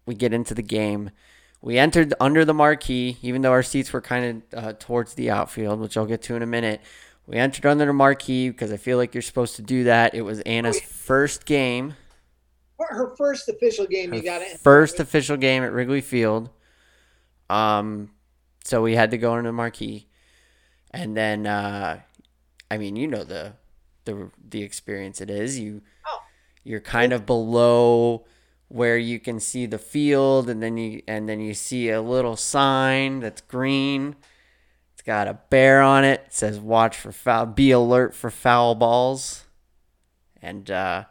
we 0.05 0.15
get 0.15 0.35
into 0.35 0.53
the 0.53 0.61
game. 0.61 1.13
We 1.61 1.77
entered 1.79 2.15
under 2.21 2.45
the 2.45 2.55
marquee, 2.55 3.19
even 3.23 3.43
though 3.43 3.51
our 3.51 3.63
seats 3.65 3.93
were 3.93 4.01
kind 4.01 4.43
of 4.53 4.65
uh, 4.65 4.73
towards 4.79 5.15
the 5.15 5.31
outfield, 5.31 5.81
which 5.81 5.97
I'll 5.97 6.07
get 6.07 6.23
to 6.23 6.37
in 6.37 6.43
a 6.43 6.47
minute. 6.47 6.81
We 7.27 7.37
entered 7.37 7.67
under 7.67 7.85
the 7.85 7.93
marquee 7.93 8.49
because 8.51 8.73
I 8.73 8.77
feel 8.77 8.97
like 8.97 9.15
you're 9.15 9.23
supposed 9.23 9.57
to 9.57 9.63
do 9.63 9.85
that. 9.85 10.15
It 10.15 10.23
was 10.23 10.41
Anna's 10.43 10.81
first 10.81 11.45
game, 11.45 11.95
Her- 12.79 13.15
first 13.17 13.49
official 13.49 13.87
game, 13.87 14.15
you 14.15 14.23
got 14.23 14.41
it. 14.41 14.61
first 14.61 15.01
official 15.01 15.37
game 15.37 15.63
at 15.65 15.73
Wrigley 15.73 16.01
Field. 16.01 16.49
Um, 17.51 18.11
so 18.65 18.83
we 18.83 18.95
had 18.95 19.11
to 19.11 19.19
go 19.19 19.33
under 19.33 19.49
the 19.49 19.53
marquee, 19.53 20.07
and 20.93 21.17
then 21.17 21.47
uh, 21.47 22.01
I 22.71 22.79
mean, 22.79 22.95
you 22.97 23.07
know 23.09 23.25
the 23.25 23.55
the 24.05 24.31
the 24.49 24.63
experience 24.63 25.21
it 25.21 25.29
is. 25.31 25.59
You 25.59 25.83
Oh. 26.07 26.21
you're 26.65 26.81
kind 26.81 27.13
of 27.13 27.27
below 27.27 28.27
where 28.69 28.99
you 28.99 29.19
can 29.19 29.41
see 29.41 29.67
the 29.67 29.79
field, 29.79 30.49
and 30.49 30.63
then 30.63 30.77
you 30.77 31.03
and 31.09 31.29
then 31.29 31.41
you 31.41 31.55
see 31.55 31.91
a 31.91 32.03
little 32.03 32.37
sign 32.37 33.21
that's 33.21 33.41
green. 33.41 34.17
It's 34.93 35.03
got 35.03 35.29
a 35.29 35.39
bear 35.51 35.81
on 35.81 36.05
it. 36.05 36.25
It 36.27 36.35
says 36.35 36.59
"Watch 36.61 36.97
for 36.97 37.13
foul. 37.13 37.47
Be 37.47 37.71
alert 37.71 38.15
for 38.15 38.31
foul 38.31 38.75
balls." 38.75 39.45
And 40.41 40.71
uh, 40.71 41.05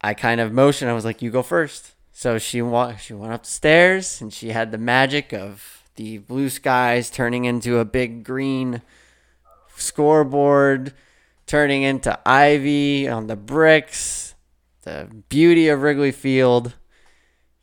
I 0.00 0.14
kind 0.14 0.40
of 0.40 0.52
motioned. 0.52 0.90
I 0.90 0.94
was 0.94 1.04
like, 1.04 1.22
"You 1.22 1.30
go 1.30 1.42
first. 1.42 1.92
So 2.12 2.38
she 2.38 2.62
wa- 2.62 2.96
she 2.96 3.14
went 3.14 3.32
upstairs, 3.32 4.20
and 4.20 4.32
she 4.32 4.48
had 4.48 4.70
the 4.70 4.78
magic 4.78 5.32
of 5.32 5.82
the 5.96 6.18
blue 6.18 6.48
skies 6.48 7.10
turning 7.10 7.44
into 7.44 7.78
a 7.78 7.84
big 7.84 8.24
green 8.24 8.82
scoreboard, 9.76 10.92
turning 11.46 11.82
into 11.82 12.18
ivy 12.26 13.08
on 13.08 13.26
the 13.26 13.36
bricks, 13.36 14.21
the 14.82 15.08
beauty 15.28 15.68
of 15.68 15.82
Wrigley 15.82 16.12
Field. 16.12 16.74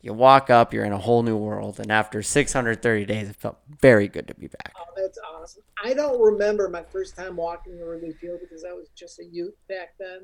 You 0.01 0.13
walk 0.13 0.49
up, 0.49 0.73
you're 0.73 0.85
in 0.85 0.93
a 0.93 0.97
whole 0.97 1.23
new 1.23 1.35
world. 1.35 1.79
And 1.79 1.91
after 1.91 2.23
630 2.23 3.05
days, 3.05 3.29
it 3.29 3.35
felt 3.35 3.57
very 3.81 4.07
good 4.07 4.27
to 4.29 4.33
be 4.33 4.47
back. 4.47 4.73
Oh, 4.77 4.93
that's 4.95 5.19
awesome. 5.35 5.63
I 5.83 5.93
don't 5.93 6.21
remember 6.21 6.69
my 6.69 6.83
first 6.83 7.17
time 7.17 7.35
walking 7.35 7.77
the 7.77 7.85
Wrigley 7.85 8.13
Field 8.13 8.39
because 8.41 8.63
I 8.63 8.73
was 8.73 8.87
just 8.95 9.19
a 9.19 9.25
youth 9.25 9.55
back 9.67 9.95
then. 9.99 10.21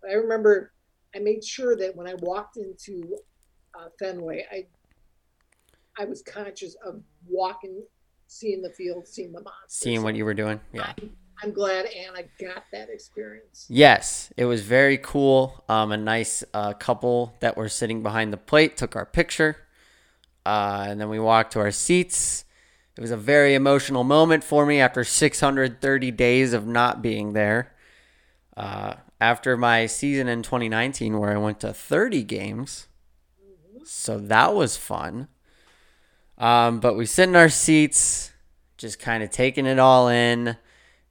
But 0.00 0.10
I 0.10 0.14
remember 0.14 0.72
I 1.14 1.18
made 1.18 1.44
sure 1.44 1.76
that 1.76 1.94
when 1.96 2.06
I 2.06 2.14
walked 2.20 2.56
into 2.56 3.18
uh, 3.78 3.88
Fenway, 3.98 4.46
I 4.50 4.66
I 6.00 6.04
was 6.04 6.22
conscious 6.22 6.76
of 6.86 7.02
walking, 7.26 7.82
seeing 8.28 8.62
the 8.62 8.70
field, 8.70 9.06
seeing 9.08 9.32
the 9.32 9.40
monsters. 9.40 9.78
Seeing 9.80 10.02
what 10.02 10.14
you 10.14 10.24
were 10.24 10.34
doing. 10.34 10.60
Yeah. 10.72 10.92
I'm, 10.96 11.10
I'm 11.42 11.52
glad 11.52 11.86
Anna 11.86 12.22
got 12.40 12.64
that 12.72 12.88
experience. 12.90 13.66
Yes, 13.68 14.32
it 14.36 14.44
was 14.44 14.62
very 14.62 14.98
cool. 14.98 15.64
Um, 15.68 15.92
a 15.92 15.96
nice 15.96 16.42
uh, 16.52 16.72
couple 16.72 17.34
that 17.40 17.56
were 17.56 17.68
sitting 17.68 18.02
behind 18.02 18.32
the 18.32 18.36
plate 18.36 18.76
took 18.76 18.96
our 18.96 19.06
picture, 19.06 19.56
uh, 20.44 20.86
and 20.88 21.00
then 21.00 21.08
we 21.08 21.20
walked 21.20 21.52
to 21.52 21.60
our 21.60 21.70
seats. 21.70 22.44
It 22.96 23.00
was 23.00 23.12
a 23.12 23.16
very 23.16 23.54
emotional 23.54 24.02
moment 24.02 24.42
for 24.42 24.66
me 24.66 24.80
after 24.80 25.04
630 25.04 26.10
days 26.10 26.52
of 26.52 26.66
not 26.66 27.00
being 27.00 27.32
there. 27.32 27.72
Uh, 28.56 28.94
after 29.20 29.56
my 29.56 29.86
season 29.86 30.26
in 30.26 30.42
2019, 30.42 31.18
where 31.18 31.30
I 31.32 31.38
went 31.38 31.60
to 31.60 31.72
30 31.72 32.24
games, 32.24 32.88
so 33.84 34.18
that 34.18 34.54
was 34.54 34.76
fun. 34.76 35.28
Um, 36.38 36.80
but 36.80 36.96
we 36.96 37.06
sit 37.06 37.28
in 37.28 37.36
our 37.36 37.48
seats, 37.48 38.32
just 38.76 38.98
kind 38.98 39.22
of 39.22 39.30
taking 39.30 39.66
it 39.66 39.78
all 39.78 40.08
in. 40.08 40.56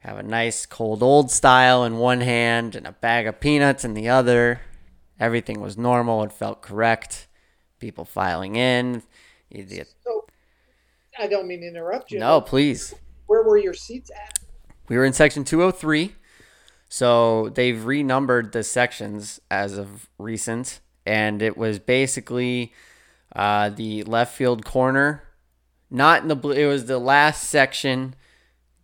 Have 0.07 0.19
a 0.19 0.23
nice 0.23 0.65
cold 0.65 1.03
old 1.03 1.29
style 1.29 1.83
in 1.83 1.97
one 1.97 2.21
hand 2.21 2.75
and 2.75 2.87
a 2.87 2.93
bag 2.93 3.27
of 3.27 3.41
peanuts 3.41 3.83
in 3.83 3.93
the 3.93 4.07
other. 4.07 4.61
Everything 5.19 5.59
was 5.59 5.77
normal. 5.77 6.23
It 6.23 6.31
felt 6.31 6.61
correct. 6.61 7.27
People 7.81 8.05
filing 8.05 8.55
in. 8.55 9.03
So, 9.51 10.25
I 11.19 11.27
don't 11.27 11.45
mean 11.45 11.59
to 11.59 11.67
interrupt 11.67 12.09
you. 12.11 12.19
No, 12.19 12.39
please. 12.39 12.95
Where 13.25 13.43
were 13.43 13.57
your 13.57 13.73
seats 13.73 14.09
at? 14.09 14.39
We 14.87 14.95
were 14.95 15.03
in 15.03 15.11
section 15.11 15.43
203. 15.43 16.15
So 16.87 17.49
they've 17.49 17.83
renumbered 17.83 18.53
the 18.53 18.63
sections 18.63 19.41
as 19.51 19.77
of 19.77 20.07
recent. 20.17 20.79
And 21.05 21.41
it 21.41 21.57
was 21.57 21.79
basically 21.79 22.71
uh, 23.35 23.71
the 23.71 24.03
left 24.03 24.33
field 24.37 24.63
corner. 24.63 25.23
Not 25.91 26.21
in 26.21 26.29
the 26.29 26.35
blue. 26.37 26.53
It 26.53 26.67
was 26.67 26.85
the 26.85 26.97
last 26.97 27.43
section 27.43 28.15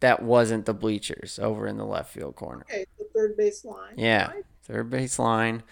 that 0.03 0.21
wasn't 0.21 0.65
the 0.65 0.73
bleachers 0.73 1.39
over 1.39 1.65
in 1.65 1.77
the 1.77 1.85
left 1.85 2.13
field 2.13 2.35
corner. 2.35 2.65
Okay, 2.69 2.85
the 2.99 3.05
third 3.13 3.35
base 3.37 3.63
line. 3.65 3.93
Yeah, 3.97 4.31
Right. 4.31 4.43
third 4.63 4.89
base 4.89 5.17
line. 5.17 5.63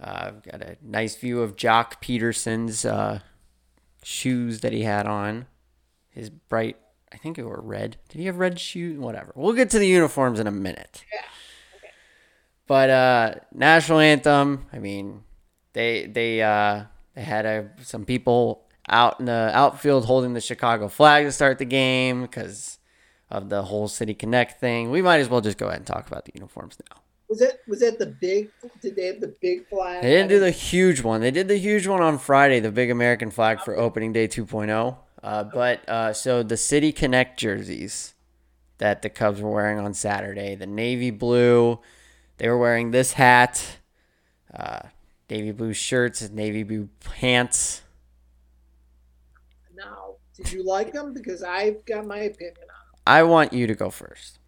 Uh, 0.00 0.24
I've 0.28 0.42
got 0.42 0.62
a 0.62 0.76
nice 0.82 1.16
view 1.16 1.42
of 1.42 1.56
Joc 1.56 2.00
Pederson's 2.00 2.84
uh, 2.84 3.20
shoes 4.02 4.60
that 4.60 4.72
he 4.72 4.82
had 4.82 5.06
on. 5.06 5.46
His 6.10 6.30
bright, 6.30 6.76
I 7.12 7.16
think 7.16 7.38
it 7.38 7.44
were 7.44 7.60
red. 7.60 7.96
Did 8.08 8.18
he 8.20 8.26
have 8.26 8.38
red 8.38 8.58
shoes? 8.60 8.98
Whatever. 8.98 9.32
We'll 9.34 9.52
get 9.54 9.70
to 9.70 9.78
the 9.78 9.86
uniforms 9.88 10.38
in 10.40 10.46
a 10.46 10.50
minute. 10.52 11.04
Yeah. 11.12 11.20
Okay. 11.78 11.92
But 12.66 12.90
uh, 12.90 13.34
national 13.52 13.98
anthem. 13.98 14.66
I 14.72 14.78
mean, 14.78 15.22
they 15.72 16.06
they 16.06 16.42
uh, 16.42 16.84
they 17.14 17.22
had 17.22 17.44
a, 17.46 17.70
some 17.82 18.04
people 18.04 18.62
out 18.88 19.18
in 19.18 19.26
the 19.26 19.50
outfield 19.52 20.04
holding 20.04 20.34
the 20.34 20.40
Chicago 20.40 20.88
flag 20.88 21.24
to 21.24 21.32
start 21.32 21.58
the 21.58 21.64
game 21.64 22.22
because 22.22 22.78
of 23.34 23.48
the 23.48 23.64
whole 23.64 23.88
City 23.88 24.14
Connect 24.14 24.60
thing. 24.60 24.90
We 24.90 25.02
might 25.02 25.18
as 25.18 25.28
well 25.28 25.40
just 25.40 25.58
go 25.58 25.66
ahead 25.66 25.80
and 25.80 25.86
talk 25.86 26.06
about 26.06 26.24
the 26.24 26.32
uniforms 26.34 26.78
now. 26.88 27.00
Was 27.28 27.40
it 27.40 27.60
was 27.66 27.80
that 27.80 27.98
the 27.98 28.06
big? 28.06 28.50
Did 28.80 28.94
they 28.94 29.06
have 29.06 29.20
the 29.20 29.34
big 29.40 29.66
flag? 29.68 30.02
They 30.02 30.10
didn't 30.10 30.28
do 30.28 30.38
the 30.38 30.52
huge 30.52 31.02
one. 31.02 31.20
They 31.20 31.32
did 31.32 31.48
the 31.48 31.56
huge 31.56 31.86
one 31.86 32.00
on 32.00 32.18
Friday, 32.18 32.60
the 32.60 32.70
big 32.70 32.90
American 32.90 33.30
flag 33.30 33.60
for 33.60 33.76
opening 33.76 34.12
day 34.12 34.28
2.0. 34.28 34.96
Uh, 35.22 35.44
but 35.44 35.88
uh, 35.88 36.12
so 36.12 36.42
the 36.42 36.56
City 36.56 36.92
Connect 36.92 37.38
jerseys 37.38 38.14
that 38.78 39.02
the 39.02 39.08
Cubs 39.08 39.40
were 39.40 39.50
wearing 39.50 39.78
on 39.78 39.94
Saturday, 39.94 40.54
the 40.54 40.66
navy 40.66 41.10
blue, 41.10 41.80
they 42.36 42.48
were 42.48 42.58
wearing 42.58 42.90
this 42.90 43.14
hat, 43.14 43.78
uh, 44.52 44.80
navy 45.30 45.50
blue 45.50 45.72
shirts, 45.72 46.28
navy 46.30 46.62
blue 46.62 46.88
pants. 47.00 47.82
Now, 49.74 50.16
did 50.36 50.52
you 50.52 50.64
like 50.64 50.92
them? 50.92 51.14
Because 51.14 51.42
I've 51.42 51.84
got 51.86 52.06
my 52.06 52.18
opinion 52.18 52.56
on. 52.68 52.73
I 53.06 53.22
want 53.22 53.52
you 53.52 53.66
to 53.66 53.74
go 53.74 53.90
first. 53.90 54.38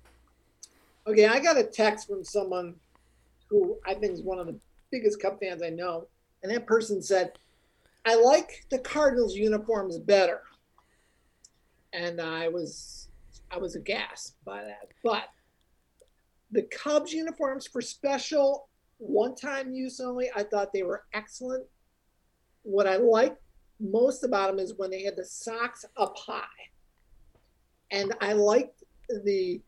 Okay, 1.06 1.26
I 1.26 1.40
got 1.40 1.58
a 1.58 1.64
text 1.64 2.08
from 2.08 2.24
someone 2.24 2.74
who 3.48 3.78
I 3.86 3.94
think 3.94 4.12
is 4.12 4.22
one 4.22 4.38
of 4.38 4.46
the 4.46 4.58
biggest 4.90 5.20
Cub 5.20 5.38
fans 5.38 5.62
I 5.62 5.70
know, 5.70 6.08
and 6.42 6.52
that 6.52 6.66
person 6.66 7.02
said, 7.02 7.38
"I 8.04 8.14
like 8.14 8.66
the 8.70 8.78
Cardinals 8.78 9.36
uniforms 9.36 9.98
better," 9.98 10.42
and 11.92 12.20
I 12.20 12.48
was 12.48 13.08
I 13.50 13.58
was 13.58 13.76
aghast 13.76 14.34
by 14.44 14.64
that, 14.64 14.88
but 15.04 15.28
the 16.50 16.62
Cubs 16.62 17.12
uniforms 17.12 17.66
for 17.66 17.80
special 17.80 18.68
one-time 18.98 19.72
use 19.72 20.00
only, 20.00 20.30
I 20.34 20.42
thought 20.42 20.72
they 20.72 20.82
were 20.82 21.04
excellent. 21.12 21.66
What 22.62 22.86
I 22.86 22.96
liked 22.96 23.40
most 23.78 24.24
about 24.24 24.48
them 24.48 24.58
is 24.58 24.74
when 24.74 24.90
they 24.90 25.02
had 25.02 25.16
the 25.16 25.24
socks 25.24 25.84
up 25.96 26.16
high, 26.16 26.70
and 27.90 28.14
I 28.20 28.32
liked 28.32 28.82
the 29.24 29.60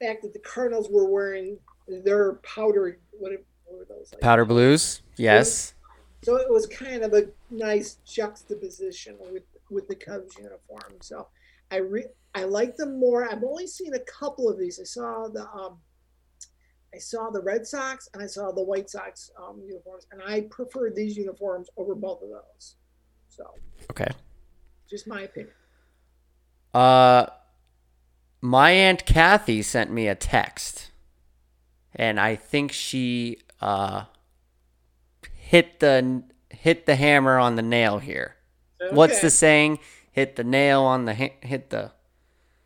fact 0.00 0.22
that 0.22 0.32
the 0.32 0.40
Cardinals 0.40 0.88
were 0.90 1.08
wearing 1.10 1.58
their 2.04 2.34
powder. 2.36 2.98
What, 3.12 3.32
what 3.64 3.78
were 3.78 3.84
those? 3.88 4.12
Like? 4.12 4.20
Powder 4.20 4.44
blues, 4.44 5.02
yes. 5.16 5.74
So 6.22 6.36
it 6.36 6.50
was 6.50 6.66
kind 6.66 7.02
of 7.02 7.12
a 7.12 7.28
nice 7.50 7.98
juxtaposition 8.04 9.16
with 9.32 9.44
with 9.70 9.86
the 9.88 9.94
Cubs 9.94 10.36
uniform. 10.36 10.94
So 11.00 11.28
I 11.70 11.76
re- 11.76 12.08
I 12.34 12.44
like 12.44 12.76
them 12.76 12.98
more. 12.98 13.30
I've 13.30 13.44
only 13.44 13.66
seen 13.66 13.94
a 13.94 14.00
couple 14.00 14.48
of 14.48 14.58
these. 14.58 14.80
I 14.80 14.84
saw 14.84 15.28
the 15.28 15.48
um, 15.50 15.78
I 16.94 16.98
saw 16.98 17.30
the 17.30 17.42
Red 17.42 17.66
Sox 17.66 18.08
and 18.14 18.22
I 18.22 18.26
saw 18.26 18.50
the 18.52 18.62
White 18.62 18.90
Sox 18.90 19.30
um, 19.40 19.60
uniforms, 19.64 20.06
and 20.10 20.20
I 20.26 20.42
prefer 20.50 20.90
these 20.90 21.16
uniforms 21.16 21.68
over 21.76 21.94
both 21.94 22.22
of 22.22 22.30
those. 22.30 22.76
So 23.28 23.44
Okay. 23.90 24.10
just 24.88 25.06
my 25.06 25.22
opinion. 25.22 25.52
Uh, 26.74 27.26
my 28.40 28.70
aunt 28.70 29.06
Kathy 29.06 29.62
sent 29.62 29.90
me 29.90 30.08
a 30.08 30.14
text, 30.14 30.90
and 31.94 32.20
I 32.20 32.36
think 32.36 32.72
she 32.72 33.38
uh 33.60 34.04
hit 35.34 35.80
the 35.80 36.22
hit 36.50 36.86
the 36.86 36.96
hammer 36.96 37.38
on 37.38 37.56
the 37.56 37.62
nail 37.62 37.98
here. 37.98 38.36
What's 38.90 39.20
the 39.20 39.30
saying? 39.30 39.78
Hit 40.10 40.36
the 40.36 40.44
nail 40.44 40.82
on 40.82 41.04
the 41.04 41.14
hit 41.14 41.70
the. 41.70 41.92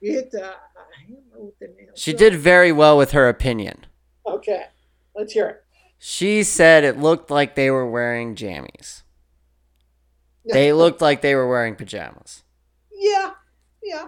You 0.00 0.12
hit 0.12 0.30
the. 0.30 0.38
Don't 0.38 1.32
know 1.32 1.44
what 1.44 1.58
the 1.58 1.66
name. 1.66 1.88
She 1.94 2.12
did 2.12 2.34
very 2.34 2.72
well 2.72 2.96
with 2.96 3.12
her 3.12 3.28
opinion. 3.28 3.86
Okay, 4.26 4.66
let's 5.14 5.32
hear 5.32 5.48
it. 5.48 5.64
She 5.98 6.42
said 6.42 6.84
it 6.84 6.98
looked 6.98 7.30
like 7.30 7.54
they 7.54 7.70
were 7.70 7.88
wearing 7.88 8.34
jammies. 8.34 9.02
They 10.44 10.72
looked 10.82 11.00
like 11.00 11.20
they 11.20 11.34
were 11.34 11.48
wearing 11.48 11.74
pajamas. 11.74 12.42
Yeah, 12.92 13.32
yeah. 13.82 14.06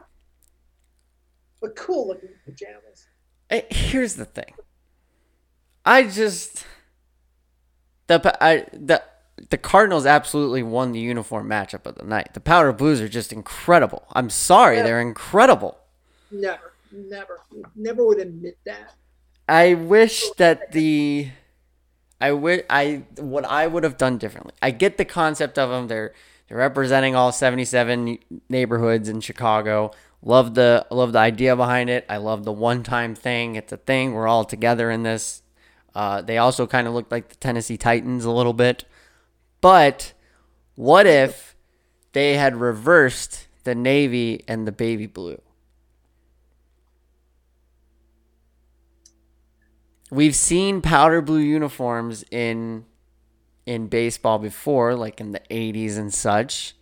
But 1.63 1.75
cool 1.77 2.09
looking 2.09 2.29
pajamas. 2.45 3.07
Here's 3.71 4.17
the 4.17 4.25
thing. 4.27 4.53
I 5.85 6.05
just 6.05 6.65
the 8.09 8.37
I, 8.45 8.67
the 8.73 9.03
the 9.51 9.57
Cardinals 9.59 10.07
absolutely 10.07 10.63
won 10.63 10.93
the 10.93 11.01
uniform 11.01 11.49
matchup 11.49 11.87
of 11.87 11.95
the 11.97 12.05
night. 12.05 12.35
The 12.35 12.41
Powder 12.41 12.73
Blues 12.73 13.01
are 13.01 13.09
just 13.09 13.33
incredible. 13.33 14.05
I'm 14.13 14.29
sorry, 14.31 14.77
Yeah. 14.79 14.83
they're 14.85 15.01
incredible. 15.01 15.79
Never, 16.31 16.73
never, 16.93 17.41
never 17.75 18.07
would 18.07 18.19
admit 18.21 18.59
that. 18.67 18.95
I 19.49 19.75
wish 19.75 20.25
that 20.39 20.73
the 20.73 21.29
I 22.21 22.29
wi- 22.29 22.65
I 22.71 23.05
what 23.19 23.45
I 23.45 23.67
would 23.67 23.85
have 23.85 23.97
done 23.97 24.19
differently. 24.19 24.53
I 24.63 24.71
get 24.71 24.97
the 24.99 25.05
concept 25.05 25.59
of 25.59 25.71
them. 25.71 25.89
They're 25.89 26.13
they're 26.49 26.59
representing 26.59 27.15
all 27.15 27.33
77 27.33 28.19
neighborhoods 28.49 29.09
in 29.09 29.21
Chicago. 29.21 29.91
Love 30.25 30.55
the 30.55 30.87
love 30.91 31.13
the 31.13 31.19
idea 31.19 31.57
behind 31.57 31.91
it. 31.91 32.07
I 32.09 32.19
love 32.19 32.45
the 32.45 32.53
one 32.53 32.85
time 32.85 33.15
thing. 33.15 33.57
It's 33.57 33.73
a 33.73 33.77
thing. 33.77 34.15
We're 34.15 34.29
all 34.29 34.45
together 34.45 34.91
in 34.91 35.03
this. 35.03 35.43
Uh, 35.95 36.23
they 36.23 36.39
also 36.39 36.67
kind 36.67 36.87
of 36.87 36.95
look 36.95 37.11
like 37.11 37.29
the 37.29 37.37
Tennessee 37.37 37.77
Titans 37.77 38.25
a 38.25 38.31
little 38.31 38.53
bit. 38.53 38.85
But 39.61 40.13
what 40.77 41.07
if 41.07 41.57
they 42.13 42.35
had 42.35 42.57
reversed 42.57 43.49
the 43.65 43.75
navy 43.75 44.45
and 44.47 44.67
the 44.67 44.73
baby 44.73 45.07
blue? 45.07 45.41
We've 50.11 50.37
seen 50.37 50.83
powder 50.83 51.21
blue 51.21 51.39
uniforms 51.39 52.25
in 52.31 52.85
in 53.67 53.89
baseball 53.89 54.39
before, 54.39 54.95
like 54.95 55.21
in 55.21 55.33
the 55.33 55.41
80s 55.51 55.97
and 55.97 56.13
such. 56.13 56.75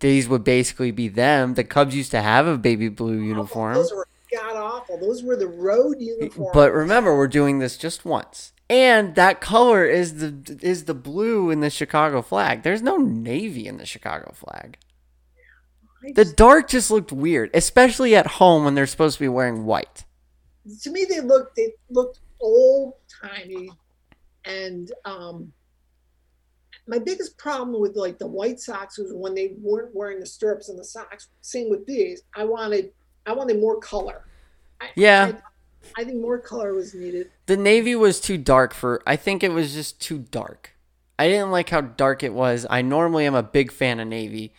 These 0.00 0.28
would 0.28 0.44
basically 0.44 0.90
be 0.90 1.08
them. 1.08 1.54
The 1.54 1.64
Cubs 1.64 1.94
used 1.94 2.10
to 2.12 2.22
have 2.22 2.46
a 2.46 2.56
baby 2.56 2.88
blue 2.88 3.18
uniform. 3.18 3.74
Those 3.74 3.92
were 3.92 4.06
god 4.32 4.56
awful. 4.56 4.98
Those 4.98 5.22
were 5.22 5.36
the 5.36 5.48
road 5.48 5.96
uniforms. 5.98 6.50
But 6.52 6.72
remember, 6.72 7.16
we're 7.16 7.28
doing 7.28 7.58
this 7.58 7.76
just 7.76 8.04
once. 8.04 8.52
And 8.70 9.14
that 9.14 9.40
color 9.40 9.86
is 9.86 10.18
the 10.18 10.58
is 10.60 10.84
the 10.84 10.94
blue 10.94 11.50
in 11.50 11.60
the 11.60 11.70
Chicago 11.70 12.20
flag. 12.20 12.62
There's 12.62 12.82
no 12.82 12.96
navy 12.98 13.66
in 13.66 13.78
the 13.78 13.86
Chicago 13.86 14.32
flag. 14.34 14.78
The 16.14 16.24
dark 16.24 16.68
just 16.68 16.90
looked 16.90 17.10
weird, 17.10 17.50
especially 17.54 18.14
at 18.14 18.26
home 18.26 18.64
when 18.64 18.74
they're 18.74 18.86
supposed 18.86 19.16
to 19.16 19.24
be 19.24 19.28
wearing 19.28 19.64
white. 19.64 20.04
to 20.82 20.90
me, 20.90 21.06
they 21.08 21.20
looked 21.20 21.56
they 21.56 21.72
looked 21.90 22.20
old 22.40 22.94
timey, 23.22 23.70
and 24.44 24.92
um, 25.04 25.52
my 26.88 26.98
biggest 26.98 27.36
problem 27.36 27.80
with 27.80 27.96
like 27.96 28.18
the 28.18 28.26
White 28.26 28.58
Sox 28.60 28.98
was 28.98 29.12
when 29.12 29.34
they 29.34 29.54
weren't 29.60 29.94
wearing 29.94 30.20
the 30.20 30.26
stirrups 30.26 30.68
and 30.68 30.78
the 30.78 30.84
socks. 30.84 31.28
Same 31.42 31.70
with 31.70 31.86
these. 31.86 32.22
I 32.34 32.44
wanted 32.44 32.92
I 33.26 33.32
wanted 33.32 33.60
more 33.60 33.78
color. 33.78 34.24
I, 34.80 34.88
Yeah. 34.96 35.32
I, 35.96 36.00
I 36.00 36.04
think 36.04 36.20
more 36.20 36.38
color 36.38 36.74
was 36.74 36.94
needed. 36.94 37.30
The 37.46 37.56
navy 37.56 37.94
was 37.94 38.20
too 38.20 38.38
dark 38.38 38.74
for 38.74 39.02
I 39.06 39.16
think 39.16 39.44
it 39.44 39.52
was 39.52 39.74
just 39.74 40.00
too 40.00 40.18
dark. 40.18 40.74
I 41.18 41.28
didn't 41.28 41.50
like 41.50 41.68
how 41.68 41.82
dark 41.82 42.22
it 42.22 42.32
was. 42.32 42.66
I 42.70 42.82
normally 42.82 43.26
am 43.26 43.34
a 43.34 43.42
big 43.42 43.70
fan 43.70 44.00
of 44.00 44.08
navy. 44.08 44.54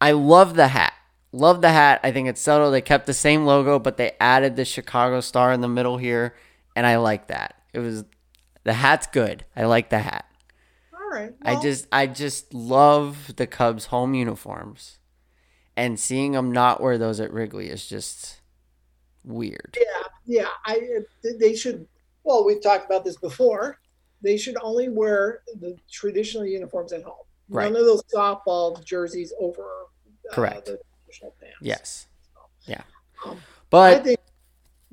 I 0.00 0.12
love 0.12 0.54
the 0.54 0.68
hat. 0.68 0.94
Love 1.32 1.60
the 1.60 1.70
hat. 1.70 2.00
I 2.02 2.12
think 2.12 2.28
it's 2.28 2.40
subtle. 2.40 2.70
They 2.70 2.80
kept 2.80 3.06
the 3.06 3.14
same 3.14 3.44
logo, 3.44 3.78
but 3.78 3.96
they 3.96 4.12
added 4.20 4.56
the 4.56 4.64
Chicago 4.64 5.20
star 5.20 5.52
in 5.52 5.60
the 5.60 5.68
middle 5.68 5.98
here, 5.98 6.34
and 6.74 6.86
I 6.86 6.96
like 6.96 7.26
that. 7.26 7.60
It 7.74 7.80
was 7.80 8.04
the 8.64 8.72
hat's 8.72 9.08
good. 9.08 9.44
I 9.54 9.64
like 9.64 9.90
the 9.90 9.98
hat. 9.98 10.24
All 11.10 11.18
right. 11.18 11.34
I 11.42 11.60
just 11.60 11.86
I 11.90 12.06
just 12.06 12.52
love 12.52 13.34
the 13.36 13.46
Cubs 13.46 13.86
home 13.86 14.14
uniforms. 14.14 14.98
And 15.76 15.98
seeing 15.98 16.32
them 16.32 16.50
not 16.50 16.80
wear 16.80 16.98
those 16.98 17.20
at 17.20 17.32
Wrigley 17.32 17.68
is 17.68 17.86
just 17.86 18.40
weird. 19.24 19.76
yeah 19.80 20.08
yeah. 20.26 20.48
I 20.66 20.80
they 21.38 21.54
should. 21.54 21.86
Well, 22.24 22.44
we've 22.44 22.62
talked 22.62 22.84
about 22.84 23.04
this 23.04 23.16
before. 23.16 23.78
They 24.20 24.36
should 24.36 24.56
only 24.60 24.88
wear 24.88 25.42
the 25.60 25.76
traditional 25.90 26.44
uniforms 26.44 26.92
at 26.92 27.02
home. 27.04 27.14
Right. 27.48 27.72
None 27.72 27.80
of 27.80 27.86
those 27.86 28.02
softball 28.12 28.84
jerseys 28.84 29.32
over 29.40 29.62
uh, 30.30 30.34
Correct. 30.34 30.66
the 30.66 30.78
traditional 31.04 31.34
pants. 31.40 31.56
Yes. 31.62 32.06
Yeah. 32.66 32.82
Um, 33.24 33.36
I 33.36 33.40
But 33.70 34.04
think. 34.04 34.18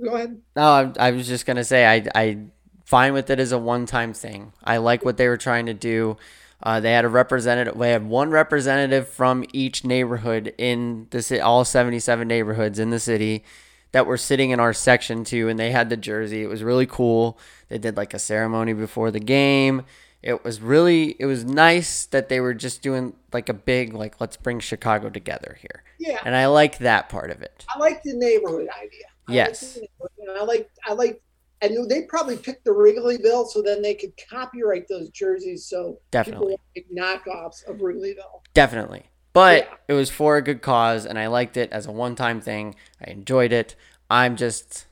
Go 0.01 0.13
ahead. 0.15 0.41
No, 0.55 0.63
I, 0.63 1.07
I 1.07 1.11
was 1.11 1.27
just 1.27 1.45
gonna 1.45 1.63
say 1.63 1.85
I 1.85 2.07
I 2.13 2.37
fine 2.85 3.11
with 3.13 3.29
it 3.29 3.39
as 3.39 3.51
a 3.51 3.57
one 3.59 3.85
time 3.85 4.13
thing. 4.13 4.53
I 4.63 4.77
like 4.77 5.03
what 5.03 5.17
they 5.17 5.27
were 5.27 5.37
trying 5.37 5.65
to 5.65 5.73
do. 5.73 6.15
Uh, 6.63 6.79
they 6.79 6.93
had 6.93 7.03
a 7.05 7.09
representative. 7.09 7.77
They 7.77 7.91
had 7.91 8.05
one 8.07 8.29
representative 8.31 9.09
from 9.09 9.43
each 9.51 9.83
neighborhood 9.83 10.53
in 10.57 11.07
the 11.09 11.21
city, 11.21 11.41
all 11.41 11.65
seventy 11.65 11.99
seven 11.99 12.27
neighborhoods 12.27 12.79
in 12.79 12.89
the 12.91 12.99
city 12.99 13.43
that 13.91 14.05
were 14.05 14.17
sitting 14.17 14.51
in 14.51 14.59
our 14.59 14.73
section 14.73 15.23
too, 15.23 15.49
and 15.49 15.59
they 15.59 15.71
had 15.71 15.89
the 15.89 15.97
jersey. 15.97 16.43
It 16.43 16.47
was 16.47 16.63
really 16.63 16.85
cool. 16.85 17.37
They 17.67 17.77
did 17.77 17.97
like 17.97 18.13
a 18.13 18.19
ceremony 18.19 18.73
before 18.73 19.11
the 19.11 19.19
game. 19.19 19.83
It 20.23 20.43
was 20.43 20.59
really 20.59 21.15
it 21.19 21.25
was 21.25 21.43
nice 21.43 22.05
that 22.07 22.29
they 22.29 22.39
were 22.39 22.53
just 22.55 22.81
doing 22.81 23.15
like 23.31 23.47
a 23.49 23.53
big 23.53 23.93
like 23.93 24.19
let's 24.19 24.37
bring 24.37 24.59
Chicago 24.59 25.09
together 25.09 25.57
here, 25.61 25.83
Yeah, 25.99 26.19
and 26.25 26.35
I 26.35 26.47
like 26.47 26.79
that 26.79 27.09
part 27.09 27.29
of 27.31 27.41
it. 27.43 27.63
I 27.69 27.77
like 27.77 28.01
the 28.01 28.13
neighborhood 28.13 28.67
idea. 28.75 29.05
I 29.27 29.33
Yes. 29.33 29.73
the 29.75 29.81
neighborhood, 29.81 30.39
I 30.41 30.43
like 30.45 30.69
I 30.87 30.93
like 30.93 31.21
and 31.61 31.89
they 31.89 32.03
probably 32.03 32.37
picked 32.37 32.65
the 32.65 32.71
Wrigleyville 32.71 33.47
so 33.47 33.61
then 33.61 33.81
they 33.81 33.95
could 33.95 34.13
copyright 34.29 34.87
those 34.87 35.09
jerseys 35.09 35.65
so 35.65 35.99
Definitely. 36.11 36.57
people 36.57 36.61
make 36.75 36.95
knockoffs 36.95 37.65
of 37.67 37.77
Wrigleyville. 37.77 38.41
Definitely. 38.53 39.05
But 39.33 39.65
Yeah. 39.65 39.73
it 39.89 39.93
was 39.93 40.09
for 40.09 40.37
a 40.37 40.41
good 40.41 40.61
cause 40.61 41.05
and 41.05 41.17
I 41.19 41.27
liked 41.27 41.57
it 41.57 41.71
as 41.71 41.85
a 41.85 41.91
one 41.91 42.15
time 42.15 42.41
thing. 42.41 42.75
I 43.05 43.11
enjoyed 43.11 43.51
it. 43.51 43.75
I'm 44.09 44.35
just 44.35 44.85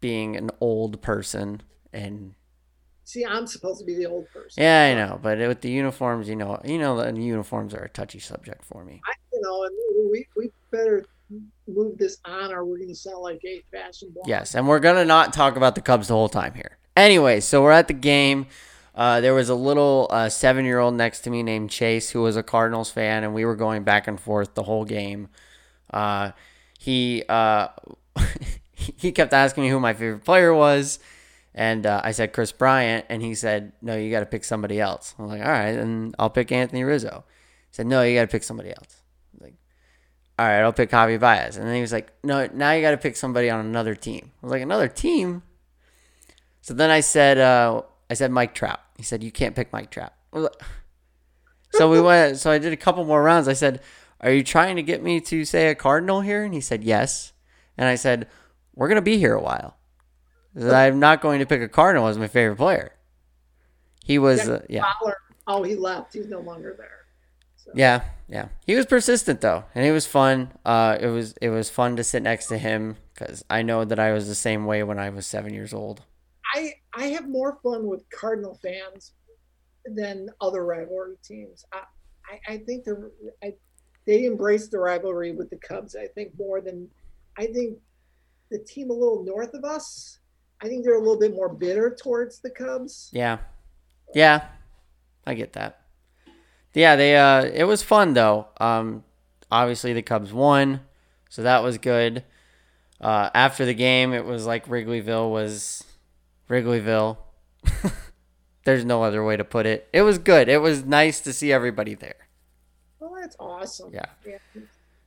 being 0.00 0.36
an 0.36 0.50
old 0.60 1.02
person 1.02 1.62
and 1.92 2.34
See, 3.04 3.24
I'm 3.24 3.46
supposed 3.46 3.78
to 3.78 3.86
be 3.86 3.94
the 3.94 4.06
old 4.06 4.28
person. 4.32 4.62
yeah, 4.64 4.90
I 4.90 4.94
know, 4.94 5.20
but 5.22 5.38
with 5.38 5.60
the 5.60 5.70
uniforms, 5.70 6.28
you 6.28 6.34
know, 6.34 6.60
you 6.64 6.76
know, 6.76 6.96
the 7.00 7.20
uniforms 7.20 7.72
are 7.72 7.84
a 7.84 7.88
touchy 7.88 8.18
subject 8.18 8.64
for 8.64 8.84
me. 8.84 9.00
I, 9.06 9.12
you 9.32 9.40
know, 9.42 9.62
and 9.64 10.10
we 10.10 10.26
we 10.36 10.50
better 10.72 11.04
move 11.66 11.98
this 11.98 12.18
on, 12.24 12.52
or 12.52 12.64
we're 12.64 12.76
going 12.76 12.88
to 12.88 12.94
sound 12.94 13.22
like 13.22 13.40
a 13.44 13.62
fashion 13.70 14.10
blog. 14.14 14.28
Yes, 14.28 14.54
and 14.54 14.68
we're 14.68 14.78
gonna 14.78 15.04
not 15.04 15.32
talk 15.32 15.56
about 15.56 15.74
the 15.74 15.80
Cubs 15.80 16.08
the 16.08 16.14
whole 16.14 16.28
time 16.28 16.54
here. 16.54 16.78
Anyway, 16.96 17.40
so 17.40 17.62
we're 17.62 17.72
at 17.72 17.88
the 17.88 17.94
game. 17.94 18.46
Uh, 18.94 19.20
there 19.20 19.34
was 19.34 19.48
a 19.48 19.54
little 19.54 20.08
uh, 20.10 20.28
seven-year-old 20.28 20.94
next 20.94 21.20
to 21.20 21.30
me 21.30 21.42
named 21.42 21.70
Chase 21.70 22.10
who 22.10 22.22
was 22.22 22.36
a 22.36 22.42
Cardinals 22.42 22.90
fan, 22.90 23.24
and 23.24 23.34
we 23.34 23.44
were 23.44 23.56
going 23.56 23.82
back 23.82 24.08
and 24.08 24.18
forth 24.18 24.54
the 24.54 24.62
whole 24.62 24.84
game. 24.84 25.28
Uh, 25.92 26.30
he 26.78 27.22
uh, 27.28 27.68
he 28.72 29.12
kept 29.12 29.32
asking 29.32 29.64
me 29.64 29.68
who 29.68 29.80
my 29.80 29.92
favorite 29.92 30.24
player 30.24 30.54
was, 30.54 30.98
and 31.54 31.84
uh, 31.84 32.00
I 32.02 32.12
said 32.12 32.32
Kris 32.32 32.52
Bryant, 32.52 33.04
and 33.08 33.22
he 33.22 33.34
said, 33.34 33.72
"No, 33.82 33.96
you 33.96 34.10
got 34.10 34.20
to 34.20 34.26
pick 34.26 34.44
somebody 34.44 34.80
else." 34.80 35.14
I'm 35.18 35.26
like, 35.26 35.42
"All 35.42 35.48
right, 35.48 35.72
then 35.72 36.14
I'll 36.18 36.30
pick 36.30 36.50
Anthony 36.50 36.84
Rizzo." 36.84 37.24
He 37.70 37.74
said, 37.74 37.86
"No, 37.86 38.02
you 38.02 38.14
got 38.14 38.22
to 38.22 38.28
pick 38.28 38.44
somebody 38.44 38.70
else." 38.70 39.02
All 40.38 40.46
right, 40.46 40.60
I'll 40.60 40.72
pick 40.72 40.90
Javi 40.90 41.18
Baez. 41.18 41.56
And 41.56 41.66
then 41.66 41.74
he 41.74 41.80
was 41.80 41.92
like, 41.92 42.12
no, 42.22 42.46
now 42.52 42.72
you 42.72 42.82
got 42.82 42.90
to 42.90 42.98
pick 42.98 43.16
somebody 43.16 43.48
on 43.48 43.64
another 43.64 43.94
team. 43.94 44.32
I 44.42 44.46
was 44.46 44.50
like, 44.52 44.62
another 44.62 44.88
team? 44.88 45.42
So 46.60 46.74
then 46.74 46.90
I 46.90 47.00
said, 47.00 47.38
uh, 47.38 47.82
I 48.10 48.14
said 48.14 48.30
Mike 48.30 48.54
Trout. 48.54 48.80
He 48.96 49.02
said, 49.02 49.22
you 49.22 49.30
can't 49.32 49.54
pick 49.56 49.72
Mike 49.72 49.90
Trout. 49.90 50.12
I 50.32 50.36
was 50.36 50.44
like- 50.44 50.62
so 51.72 51.90
we 51.90 52.00
went, 52.02 52.38
so 52.38 52.50
I 52.50 52.58
did 52.58 52.72
a 52.72 52.76
couple 52.76 53.04
more 53.04 53.22
rounds. 53.22 53.48
I 53.48 53.54
said, 53.54 53.80
are 54.20 54.30
you 54.30 54.42
trying 54.44 54.76
to 54.76 54.82
get 54.82 55.02
me 55.02 55.20
to 55.22 55.44
say 55.44 55.68
a 55.68 55.74
Cardinal 55.74 56.20
here? 56.20 56.44
And 56.44 56.52
he 56.52 56.60
said, 56.60 56.84
yes. 56.84 57.32
And 57.78 57.88
I 57.88 57.94
said, 57.94 58.28
we're 58.74 58.88
going 58.88 58.96
to 58.96 59.02
be 59.02 59.18
here 59.18 59.34
a 59.34 59.42
while. 59.42 59.76
Said, 60.58 60.72
I'm 60.72 60.98
not 61.00 61.20
going 61.20 61.38
to 61.40 61.46
pick 61.46 61.60
a 61.62 61.68
Cardinal 61.68 62.08
as 62.08 62.18
my 62.18 62.28
favorite 62.28 62.56
player. 62.56 62.92
He 64.04 64.18
was, 64.18 64.48
uh, 64.48 64.64
yeah. 64.68 64.84
Oh, 65.46 65.62
he 65.62 65.74
left. 65.76 66.14
He's 66.14 66.28
no 66.28 66.40
longer 66.40 66.74
there. 66.78 67.04
So, 67.56 67.72
Yeah, 67.74 68.02
yeah. 68.28 68.48
He 68.66 68.74
was 68.74 68.86
persistent 68.86 69.40
though, 69.40 69.64
and 69.74 69.84
it 69.84 69.92
was 69.92 70.06
fun. 70.06 70.52
Uh, 70.64 70.96
it 71.00 71.08
was 71.08 71.34
it 71.40 71.50
was 71.50 71.70
fun 71.70 71.96
to 71.96 72.04
sit 72.04 72.22
next 72.22 72.46
to 72.46 72.58
him 72.58 72.96
because 73.14 73.44
I 73.48 73.62
know 73.62 73.84
that 73.84 73.98
I 73.98 74.12
was 74.12 74.26
the 74.26 74.34
same 74.34 74.66
way 74.66 74.82
when 74.82 74.98
I 74.98 75.10
was 75.10 75.26
seven 75.26 75.54
years 75.54 75.72
old. 75.72 76.02
I 76.54 76.74
I 76.94 77.06
have 77.06 77.28
more 77.28 77.58
fun 77.62 77.86
with 77.86 78.08
Cardinal 78.10 78.58
fans 78.62 79.12
than 79.84 80.28
other 80.40 80.64
rivalry 80.64 81.16
teams. 81.22 81.64
I 81.72 81.82
I, 82.28 82.54
I 82.54 82.58
think 82.58 82.84
they're 82.84 83.10
I, 83.42 83.54
they 84.06 84.24
embrace 84.24 84.68
the 84.68 84.78
rivalry 84.78 85.32
with 85.32 85.50
the 85.50 85.56
Cubs. 85.56 85.94
I 85.94 86.06
think 86.06 86.32
more 86.38 86.60
than 86.60 86.88
I 87.38 87.46
think 87.46 87.78
the 88.50 88.58
team 88.58 88.90
a 88.90 88.92
little 88.92 89.24
north 89.24 89.54
of 89.54 89.64
us. 89.64 90.18
I 90.62 90.68
think 90.68 90.84
they're 90.84 90.94
a 90.94 91.00
little 91.00 91.18
bit 91.18 91.34
more 91.34 91.52
bitter 91.52 91.94
towards 92.00 92.40
the 92.40 92.50
Cubs. 92.50 93.10
Yeah, 93.12 93.38
yeah, 94.14 94.46
I 95.26 95.34
get 95.34 95.52
that. 95.52 95.85
Yeah, 96.76 96.94
they. 96.96 97.16
Uh, 97.16 97.44
it 97.46 97.64
was 97.64 97.82
fun 97.82 98.12
though. 98.12 98.48
Um, 98.60 99.02
obviously 99.50 99.94
the 99.94 100.02
Cubs 100.02 100.30
won, 100.30 100.80
so 101.30 101.42
that 101.42 101.62
was 101.62 101.78
good. 101.78 102.22
Uh, 103.00 103.30
after 103.32 103.64
the 103.64 103.72
game, 103.72 104.12
it 104.12 104.26
was 104.26 104.44
like 104.44 104.66
Wrigleyville 104.66 105.30
was 105.30 105.84
Wrigleyville. 106.50 107.16
There's 108.64 108.84
no 108.84 109.02
other 109.02 109.24
way 109.24 109.38
to 109.38 109.44
put 109.44 109.64
it. 109.64 109.88
It 109.94 110.02
was 110.02 110.18
good. 110.18 110.50
It 110.50 110.58
was 110.58 110.84
nice 110.84 111.20
to 111.20 111.32
see 111.32 111.50
everybody 111.50 111.94
there. 111.94 112.28
Well, 113.00 113.14
that's 113.18 113.36
awesome. 113.40 113.94
Yeah. 113.94 114.04
Yeah. 114.26 114.36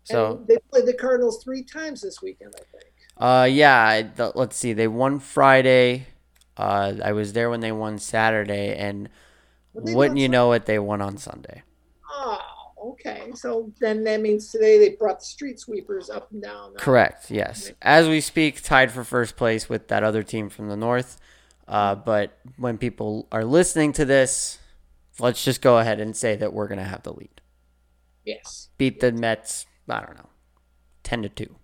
So 0.05 0.37
and 0.37 0.47
they 0.47 0.57
played 0.71 0.87
the 0.87 0.93
Cardinals 0.93 1.43
three 1.43 1.61
times 1.61 2.01
this 2.01 2.19
weekend. 2.19 2.55
I 2.55 2.63
think. 2.71 2.93
Uh, 3.15 3.47
yeah. 3.47 4.01
The- 4.15 4.31
let's 4.33 4.57
see. 4.57 4.73
They 4.73 4.87
won 4.87 5.19
Friday. 5.19 6.07
Uh, 6.57 6.93
I 7.03 7.11
was 7.11 7.33
there 7.33 7.51
when 7.51 7.59
they 7.59 7.71
won 7.71 7.99
Saturday, 7.99 8.75
and 8.75 9.07
wouldn't 9.73 10.17
you 10.17 10.25
Sun- 10.25 10.31
know 10.31 10.51
it, 10.53 10.65
they 10.65 10.79
won 10.79 11.01
on 11.01 11.17
Sunday. 11.17 11.63
Oh, 12.11 12.39
okay. 12.83 13.31
So 13.35 13.71
then 13.79 14.03
that 14.05 14.21
means 14.21 14.49
today 14.51 14.77
they 14.79 14.89
brought 14.95 15.19
the 15.19 15.25
street 15.25 15.59
sweepers 15.59 16.09
up 16.09 16.31
and 16.31 16.41
down. 16.41 16.73
Correct. 16.75 17.29
Yes. 17.31 17.71
As 17.81 18.07
we 18.07 18.21
speak, 18.21 18.61
tied 18.63 18.91
for 18.91 19.03
first 19.03 19.35
place 19.37 19.69
with 19.69 19.87
that 19.89 20.03
other 20.03 20.23
team 20.23 20.49
from 20.49 20.69
the 20.69 20.77
north. 20.77 21.19
Uh, 21.67 21.93
but 21.95 22.37
when 22.57 22.77
people 22.77 23.27
are 23.31 23.45
listening 23.45 23.93
to 23.93 24.05
this, 24.05 24.57
let's 25.19 25.43
just 25.45 25.61
go 25.61 25.77
ahead 25.77 25.99
and 25.99 26.15
say 26.17 26.35
that 26.35 26.51
we're 26.51 26.67
gonna 26.67 26.83
have 26.83 27.03
the 27.03 27.13
lead. 27.13 27.41
Yes. 28.25 28.69
Beat 28.77 28.99
the 28.99 29.11
Mets. 29.11 29.65
I 29.87 30.01
don't 30.01 30.17
know, 30.17 30.29
ten 31.03 31.21
to 31.23 31.29
two. 31.29 31.55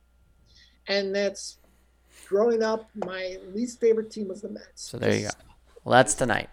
and 0.87 1.13
that's 1.15 1.57
growing 2.27 2.63
up 2.63 2.89
my 3.05 3.37
least 3.53 3.79
favorite 3.79 4.09
team 4.11 4.27
was 4.27 4.41
the 4.41 4.49
Mets. 4.49 4.65
So 4.75 4.97
there 4.97 5.13
you 5.15 5.23
go. 5.23 5.29
Well, 5.83 5.93
that's 5.93 6.13
tonight. 6.15 6.49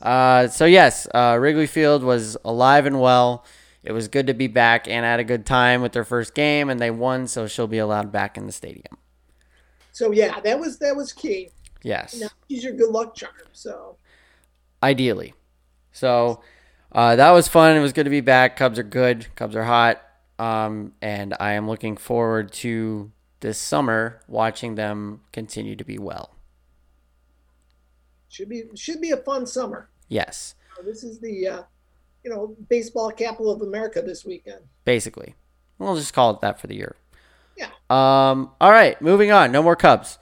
Uh, 0.00 0.48
so 0.48 0.64
yes, 0.64 1.06
uh, 1.14 1.36
Wrigley 1.40 1.66
Field 1.66 2.02
was 2.02 2.36
alive 2.44 2.86
and 2.86 3.00
well. 3.00 3.44
It 3.82 3.92
was 3.92 4.08
good 4.08 4.26
to 4.26 4.34
be 4.34 4.46
back. 4.46 4.88
and 4.88 5.04
had 5.04 5.20
a 5.20 5.24
good 5.24 5.46
time 5.46 5.82
with 5.82 5.92
their 5.92 6.04
first 6.04 6.34
game, 6.34 6.68
and 6.68 6.80
they 6.80 6.90
won, 6.90 7.26
so 7.26 7.46
she'll 7.46 7.66
be 7.66 7.78
allowed 7.78 8.12
back 8.12 8.36
in 8.36 8.46
the 8.46 8.52
stadium. 8.52 8.98
So 9.92 10.12
yeah, 10.12 10.40
that 10.40 10.58
was 10.58 10.78
that 10.78 10.96
was 10.96 11.12
key. 11.12 11.50
Yes, 11.82 12.20
Now 12.20 12.28
he's 12.48 12.62
your 12.62 12.74
good 12.74 12.90
luck 12.90 13.14
charm. 13.14 13.32
So 13.52 13.96
ideally. 14.82 15.34
So 15.92 16.42
uh, 16.92 17.16
that 17.16 17.30
was 17.30 17.48
fun. 17.48 17.76
It 17.76 17.80
was 17.80 17.92
good 17.92 18.04
to 18.04 18.10
be 18.10 18.20
back. 18.20 18.56
Cubs 18.56 18.78
are 18.78 18.84
good. 18.84 19.26
Cubs 19.34 19.56
are 19.56 19.64
hot. 19.64 20.00
Um, 20.38 20.92
and 21.02 21.34
I 21.38 21.52
am 21.52 21.68
looking 21.68 21.96
forward 21.96 22.52
to 22.52 23.12
this 23.40 23.58
summer 23.58 24.20
watching 24.28 24.74
them 24.74 25.20
continue 25.32 25.76
to 25.76 25.84
be 25.84 25.98
well. 25.98 26.34
Should 28.30 28.48
be 28.48 28.62
should 28.74 29.00
be 29.02 29.10
a 29.10 29.16
fun 29.18 29.46
summer. 29.46 29.90
Yes, 30.08 30.54
This 30.84 31.04
is 31.04 31.18
the 31.20 31.46
uh, 31.48 31.62
you 32.24 32.30
know 32.30 32.56
baseball 32.70 33.10
capital 33.10 33.50
of 33.50 33.60
America 33.60 34.00
this 34.00 34.24
weekend. 34.24 34.60
basically. 34.84 35.34
We'll 35.78 35.96
just 35.96 36.14
call 36.14 36.30
it 36.32 36.40
that 36.40 36.58
for 36.60 36.66
the 36.66 36.74
year. 36.76 36.96
Yeah. 37.56 37.66
Um. 37.90 38.50
All 38.60 38.70
right, 38.70 39.00
moving 39.02 39.30
on. 39.32 39.50
No 39.52 39.62
more 39.62 39.76
Cubs. 39.76 40.18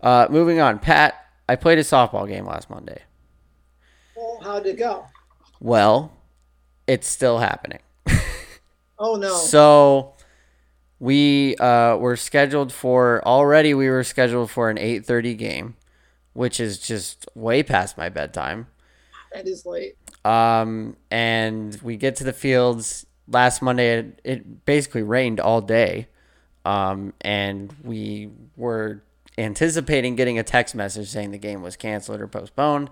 Uh, 0.00 0.26
moving 0.30 0.58
on. 0.60 0.78
Pat, 0.78 1.14
I 1.48 1.56
played 1.56 1.78
a 1.78 1.82
softball 1.82 2.26
game 2.26 2.46
last 2.46 2.68
Monday. 2.70 3.02
Well, 4.16 4.40
how'd 4.42 4.66
it 4.66 4.78
go? 4.78 5.06
Well, 5.60 6.12
it's 6.86 7.06
still 7.06 7.38
happening. 7.38 7.80
Oh 9.02 9.16
no. 9.16 9.34
So 9.34 10.12
we 10.98 11.56
uh, 11.56 11.96
were 11.96 12.16
scheduled 12.16 12.70
for 12.70 13.26
already. 13.26 13.72
We 13.72 13.88
were 13.88 14.04
scheduled 14.04 14.50
for 14.50 14.68
an 14.68 14.76
eight 14.76 15.06
thirty 15.06 15.34
game, 15.34 15.74
which 16.32 16.60
is 16.60 16.78
just 16.78 17.26
way 17.34 17.62
past 17.62 17.98
my 17.98 18.08
bedtime. 18.08 18.66
that 19.32 19.46
is 19.46 19.64
late. 19.66 19.96
Um, 20.24 20.96
and 21.10 21.78
we 21.82 21.96
get 21.96 22.16
to 22.16 22.24
the 22.24 22.32
fields 22.32 23.06
last 23.28 23.62
Monday. 23.62 23.98
It, 23.98 24.20
it 24.24 24.64
basically 24.64 25.02
rained 25.02 25.40
all 25.40 25.60
day. 25.60 26.08
Um, 26.64 27.14
and 27.22 27.74
we 27.82 28.30
were 28.56 29.02
anticipating 29.38 30.16
getting 30.16 30.38
a 30.38 30.42
text 30.42 30.74
message 30.74 31.08
saying 31.08 31.30
the 31.30 31.38
game 31.38 31.62
was 31.62 31.76
canceled 31.76 32.20
or 32.20 32.28
postponed. 32.28 32.90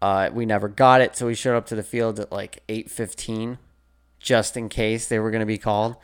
Uh, 0.00 0.30
we 0.32 0.46
never 0.46 0.68
got 0.68 1.00
it, 1.00 1.16
so 1.16 1.26
we 1.26 1.34
showed 1.34 1.56
up 1.56 1.66
to 1.66 1.74
the 1.74 1.82
field 1.82 2.18
at 2.20 2.32
like 2.32 2.62
eight 2.68 2.90
fifteen, 2.90 3.58
just 4.18 4.56
in 4.56 4.68
case 4.68 5.06
they 5.06 5.18
were 5.18 5.30
going 5.30 5.40
to 5.40 5.46
be 5.46 5.58
called. 5.58 5.96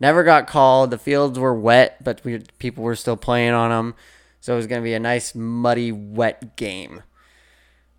Never 0.00 0.24
got 0.24 0.46
called. 0.46 0.90
The 0.90 0.98
fields 0.98 1.38
were 1.38 1.54
wet, 1.54 2.02
but 2.02 2.24
we 2.24 2.40
people 2.58 2.82
were 2.84 2.96
still 2.96 3.16
playing 3.16 3.52
on 3.52 3.70
them, 3.70 3.94
so 4.42 4.52
it 4.52 4.56
was 4.56 4.66
going 4.66 4.82
to 4.82 4.84
be 4.84 4.92
a 4.92 4.98
nice 5.00 5.34
muddy, 5.36 5.92
wet 5.92 6.56
game. 6.56 7.02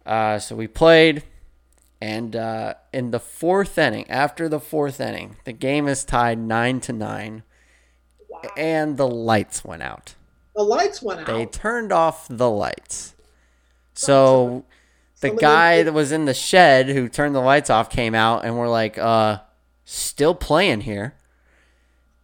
Uh, 0.05 0.37
so 0.39 0.55
we 0.55 0.67
played. 0.67 1.23
And 2.01 2.35
uh, 2.35 2.73
in 2.91 3.11
the 3.11 3.19
fourth 3.19 3.77
inning, 3.77 4.09
after 4.11 4.49
the 4.49 4.59
fourth 4.59 4.99
inning, 4.99 5.37
the 5.45 5.53
game 5.53 5.87
is 5.87 6.03
tied 6.03 6.37
nine 6.37 6.81
to 6.81 6.91
nine, 6.91 7.43
Wow. 8.29 8.41
and 8.57 8.97
the 8.97 9.07
lights 9.07 9.63
went 9.63 9.83
out. 9.83 10.15
The 10.53 10.63
lights 10.63 11.01
went 11.01 11.21
out. 11.21 11.27
They 11.27 11.45
turned 11.45 11.93
off 11.93 12.27
the 12.29 12.49
lights. 12.49 13.15
So 13.93 14.65
the 15.21 15.29
guy 15.29 15.83
that 15.83 15.93
was 15.93 16.11
in 16.11 16.25
the 16.25 16.33
shed 16.33 16.89
who 16.89 17.07
turned 17.07 17.35
the 17.35 17.39
lights 17.39 17.69
off 17.69 17.89
came 17.89 18.13
out, 18.15 18.43
and 18.43 18.57
we're 18.57 18.67
like, 18.67 18.97
"Uh, 18.97 19.37
still 19.85 20.35
playing 20.35 20.81
here." 20.81 21.15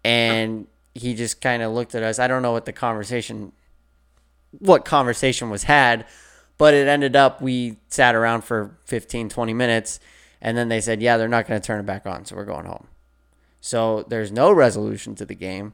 And 0.03 0.67
he 0.93 1.13
just 1.13 1.39
kind 1.39 1.63
of 1.63 1.71
looked 1.71 1.95
at 1.95 2.03
us. 2.03 2.19
I 2.19 2.27
don't 2.27 2.41
know 2.41 2.51
what 2.51 2.65
the 2.65 2.73
conversation, 2.73 3.53
what 4.57 4.85
conversation 4.85 5.49
was 5.49 5.63
had, 5.63 6.05
but 6.57 6.73
it 6.73 6.87
ended 6.87 7.15
up 7.15 7.41
we 7.41 7.77
sat 7.87 8.15
around 8.15 8.43
for 8.43 8.77
15, 8.85 9.29
20 9.29 9.53
minutes, 9.53 9.99
and 10.41 10.57
then 10.57 10.69
they 10.69 10.81
said, 10.81 11.01
"Yeah, 11.01 11.17
they're 11.17 11.27
not 11.27 11.47
going 11.47 11.59
to 11.59 11.65
turn 11.65 11.79
it 11.79 11.85
back 11.85 12.05
on, 12.05 12.25
so 12.25 12.35
we're 12.35 12.45
going 12.45 12.65
home." 12.65 12.87
So 13.61 14.03
there's 14.07 14.31
no 14.31 14.51
resolution 14.51 15.15
to 15.15 15.25
the 15.25 15.35
game 15.35 15.73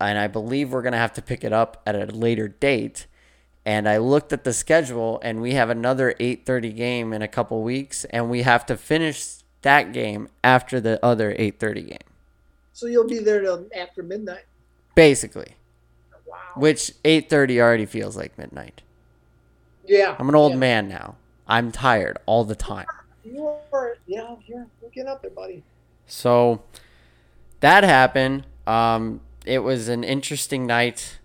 and 0.00 0.18
I 0.18 0.26
believe 0.26 0.72
we're 0.72 0.82
gonna 0.82 0.98
have 0.98 1.12
to 1.14 1.22
pick 1.22 1.44
it 1.44 1.52
up 1.52 1.82
at 1.86 1.94
a 1.94 2.06
later 2.06 2.48
date. 2.48 3.06
And 3.64 3.88
I 3.88 3.96
looked 3.96 4.32
at 4.32 4.44
the 4.44 4.52
schedule, 4.52 5.18
and 5.24 5.40
we 5.40 5.54
have 5.54 5.70
another 5.70 6.14
8:30 6.20 6.72
game 6.72 7.12
in 7.12 7.20
a 7.20 7.28
couple 7.28 7.62
weeks, 7.62 8.04
and 8.10 8.30
we 8.30 8.42
have 8.42 8.64
to 8.66 8.76
finish 8.76 9.38
that 9.62 9.92
game 9.92 10.28
after 10.44 10.80
the 10.80 11.04
other 11.04 11.34
8:30 11.36 11.82
game, 11.82 12.08
so 12.72 12.86
you'll 12.86 13.08
be 13.08 13.18
there 13.18 13.40
till 13.40 13.66
after 13.74 14.02
midnight. 14.02 14.44
basically. 14.94 15.56
Wow. 16.26 16.36
Which 16.56 16.92
8:30 17.04 17.60
already 17.60 17.86
feels 17.86 18.16
like 18.16 18.36
midnight. 18.38 18.82
Yeah. 19.84 20.16
I'm 20.18 20.28
an 20.28 20.34
old 20.34 20.52
yeah. 20.52 20.58
man 20.58 20.88
now. 20.88 21.16
I'm 21.46 21.70
tired 21.70 22.18
all 22.26 22.44
the 22.44 22.56
time. 22.56 22.86
You 23.24 23.54
are. 23.72 23.96
Yeah. 24.06 24.36
You're 24.46 24.66
you're 24.80 24.90
getting 24.90 25.08
up 25.08 25.22
there, 25.22 25.30
buddy. 25.30 25.62
So 26.06 26.62
that 27.60 27.84
happened. 27.84 28.46
Um, 28.66 29.20
it 29.44 29.60
was 29.60 29.88
an 29.88 30.04
interesting 30.04 30.66
night. 30.66 31.18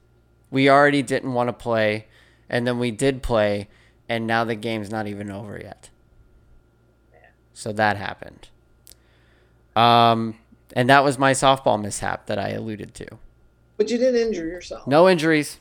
We 0.50 0.70
already 0.70 1.02
didn't 1.02 1.34
want 1.34 1.50
to 1.50 1.54
play, 1.54 2.08
and 2.50 2.68
then 2.68 2.78
we 2.78 2.92
did 2.92 3.24
play, 3.24 3.68
and 4.08 4.28
now 4.28 4.44
the 4.44 4.56
game's 4.56 4.92
not 4.92 5.08
even 5.08 5.32
over 5.32 5.60
yet. 5.62 5.90
So 7.54 7.72
that 7.74 7.98
happened. 7.98 8.50
Um, 9.76 10.40
and 10.76 10.90
that 10.90 11.04
was 11.04 11.18
my 11.18 11.32
softball 11.32 11.82
mishap 11.82 12.26
that 12.28 12.40
I 12.40 12.50
alluded 12.50 12.94
to. 12.96 13.08
But 13.82 13.90
you 13.90 13.98
didn't 13.98 14.22
injure 14.28 14.46
yourself. 14.46 14.86
No 14.86 15.10
injuries. 15.10 15.58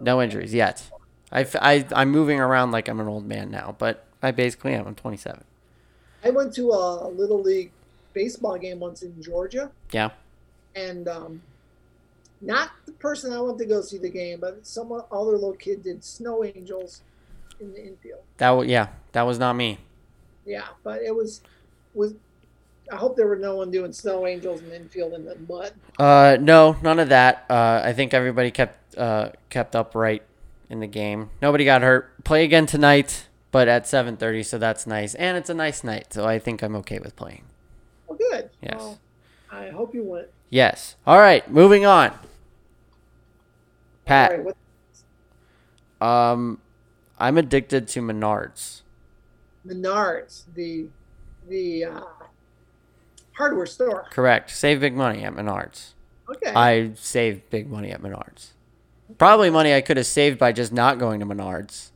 No 0.00 0.20
injuries 0.20 0.52
yet. 0.52 0.90
I, 1.30 1.46
I, 1.60 1.86
I'm 1.94 2.10
moving 2.10 2.40
around 2.40 2.72
like 2.72 2.88
I'm 2.88 2.98
an 2.98 3.06
old 3.06 3.24
man 3.24 3.52
now, 3.52 3.76
but 3.78 4.04
I 4.20 4.32
basically 4.32 4.74
am. 4.74 4.84
I'm 4.84 4.96
27. 4.96 5.44
I 6.24 6.30
went 6.30 6.52
to 6.56 6.72
a 6.72 7.06
little 7.06 7.40
league 7.40 7.70
baseball 8.14 8.58
game 8.58 8.80
once 8.80 9.02
in 9.04 9.22
Georgia, 9.22 9.70
Yeah. 9.92 10.10
and 10.74 11.06
um, 11.06 11.42
not 12.40 12.72
the 12.84 12.90
person 12.90 13.32
I 13.32 13.40
went 13.40 13.58
to 13.58 13.64
go 13.64 13.80
see 13.80 13.98
the 13.98 14.10
game, 14.10 14.40
but 14.40 14.66
some 14.66 14.90
other 14.90 15.30
little 15.30 15.52
kid 15.52 15.84
did 15.84 16.02
snow 16.02 16.42
angels 16.42 17.02
in 17.60 17.72
the 17.72 17.86
infield. 17.86 18.22
That 18.38 18.48
w- 18.48 18.68
yeah, 18.68 18.88
that 19.12 19.22
was 19.22 19.38
not 19.38 19.52
me. 19.54 19.78
Yeah, 20.44 20.66
but 20.82 21.00
it 21.00 21.14
was 21.14 21.42
was. 21.94 22.14
I 22.90 22.96
hope 22.96 23.16
there 23.16 23.26
were 23.26 23.36
no 23.36 23.56
one 23.56 23.70
doing 23.70 23.92
snow 23.92 24.26
angels 24.26 24.60
in 24.60 24.68
the 24.68 24.76
infield 24.76 25.12
in 25.14 25.24
the 25.24 25.36
mud. 25.48 25.72
Uh, 25.98 26.36
no, 26.40 26.76
none 26.82 26.98
of 26.98 27.08
that. 27.08 27.44
Uh, 27.50 27.82
I 27.84 27.92
think 27.92 28.14
everybody 28.14 28.50
kept 28.50 28.96
uh, 28.96 29.30
kept 29.50 29.74
upright 29.74 30.22
in 30.70 30.80
the 30.80 30.86
game. 30.86 31.30
Nobody 31.42 31.64
got 31.64 31.82
hurt. 31.82 32.22
Play 32.24 32.44
again 32.44 32.66
tonight, 32.66 33.26
but 33.50 33.68
at 33.68 33.84
7:30, 33.84 34.44
so 34.44 34.58
that's 34.58 34.86
nice. 34.86 35.14
And 35.14 35.36
it's 35.36 35.50
a 35.50 35.54
nice 35.54 35.82
night, 35.82 36.12
so 36.12 36.24
I 36.26 36.38
think 36.38 36.62
I'm 36.62 36.76
okay 36.76 36.98
with 36.98 37.16
playing. 37.16 37.44
Well, 38.06 38.18
good. 38.18 38.50
Yes. 38.62 38.76
Well, 38.76 38.98
I 39.50 39.68
hope 39.70 39.94
you 39.94 40.04
went. 40.04 40.28
Yes. 40.50 40.96
All 41.06 41.18
right, 41.18 41.48
moving 41.50 41.84
on. 41.84 42.12
Pat, 44.04 44.44
right, 44.44 46.30
um, 46.30 46.60
I'm 47.18 47.36
addicted 47.38 47.88
to 47.88 48.00
Menards. 48.00 48.82
Menards, 49.66 50.44
the 50.54 50.86
the 51.48 51.86
uh, 51.86 52.00
hardware 53.36 53.66
store. 53.66 54.06
Correct. 54.10 54.50
Save 54.50 54.80
big 54.80 54.94
money 54.94 55.22
at 55.24 55.34
Menards. 55.34 55.92
Okay. 56.28 56.52
I 56.54 56.92
save 56.94 57.48
big 57.50 57.70
money 57.70 57.90
at 57.90 58.02
Menards. 58.02 58.48
Probably 59.18 59.50
money 59.50 59.72
I 59.72 59.80
could 59.80 59.96
have 59.96 60.06
saved 60.06 60.38
by 60.38 60.52
just 60.52 60.72
not 60.72 60.98
going 60.98 61.20
to 61.20 61.26
Menards. 61.26 61.90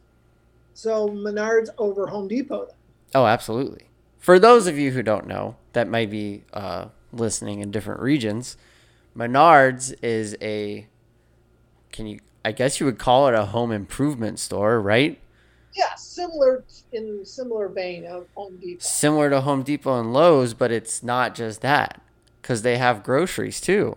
so 0.75 1.09
Menards 1.09 1.69
over 1.79 2.07
Home 2.07 2.29
Depot. 2.29 2.67
Then. 2.67 2.77
Oh, 3.15 3.27
absolutely. 3.27 3.87
For 4.19 4.39
those 4.39 4.67
of 4.67 4.79
you 4.79 4.93
who 4.93 5.03
don't 5.03 5.27
know, 5.27 5.57
that 5.73 5.89
might 5.89 6.11
be 6.11 6.45
uh, 6.53 6.87
listening 7.13 7.61
in 7.61 7.71
different 7.71 8.01
regions, 8.01 8.57
Menards 9.17 9.95
is 10.03 10.37
a, 10.41 10.87
can 11.91 12.07
you, 12.07 12.21
I 12.45 12.53
guess 12.53 12.79
you 12.79 12.87
would 12.87 12.99
call 12.99 13.27
it 13.29 13.35
a 13.35 13.47
home 13.47 13.73
improvement 13.73 14.39
store, 14.39 14.81
right? 14.81 15.19
Yeah, 15.75 15.95
similar 15.95 16.65
in 16.93 17.25
similar 17.25 17.69
vein 17.69 18.05
of 18.07 18.27
Home 18.35 18.57
Depot. 18.57 18.81
Similar 18.81 19.31
to 19.31 19.41
Home 19.43 19.63
Depot 19.63 20.01
and 20.01 20.13
Lowe's, 20.13 20.55
but 20.55 20.73
it's 20.73 21.03
not 21.03 21.35
just 21.35 21.61
that, 21.61 22.01
because 22.43 22.63
they 22.63 22.79
have 22.79 23.03
groceries 23.03 23.61
too. 23.61 23.97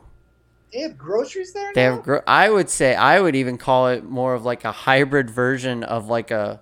They 0.72 0.82
have 0.82 0.98
groceries 0.98 1.54
there. 1.54 1.72
They 1.74 1.86
now? 1.86 1.96
have, 1.96 2.04
gro- 2.04 2.22
I 2.28 2.50
would 2.50 2.70
say, 2.70 2.96
I 2.96 3.20
would 3.20 3.36
even 3.36 3.58
call 3.58 3.88
it 3.88 4.04
more 4.04 4.34
of 4.34 4.46
like 4.46 4.64
a 4.64 4.72
hybrid 4.72 5.30
version 5.30 5.84
of 5.84 6.08
like 6.08 6.32
a, 6.32 6.62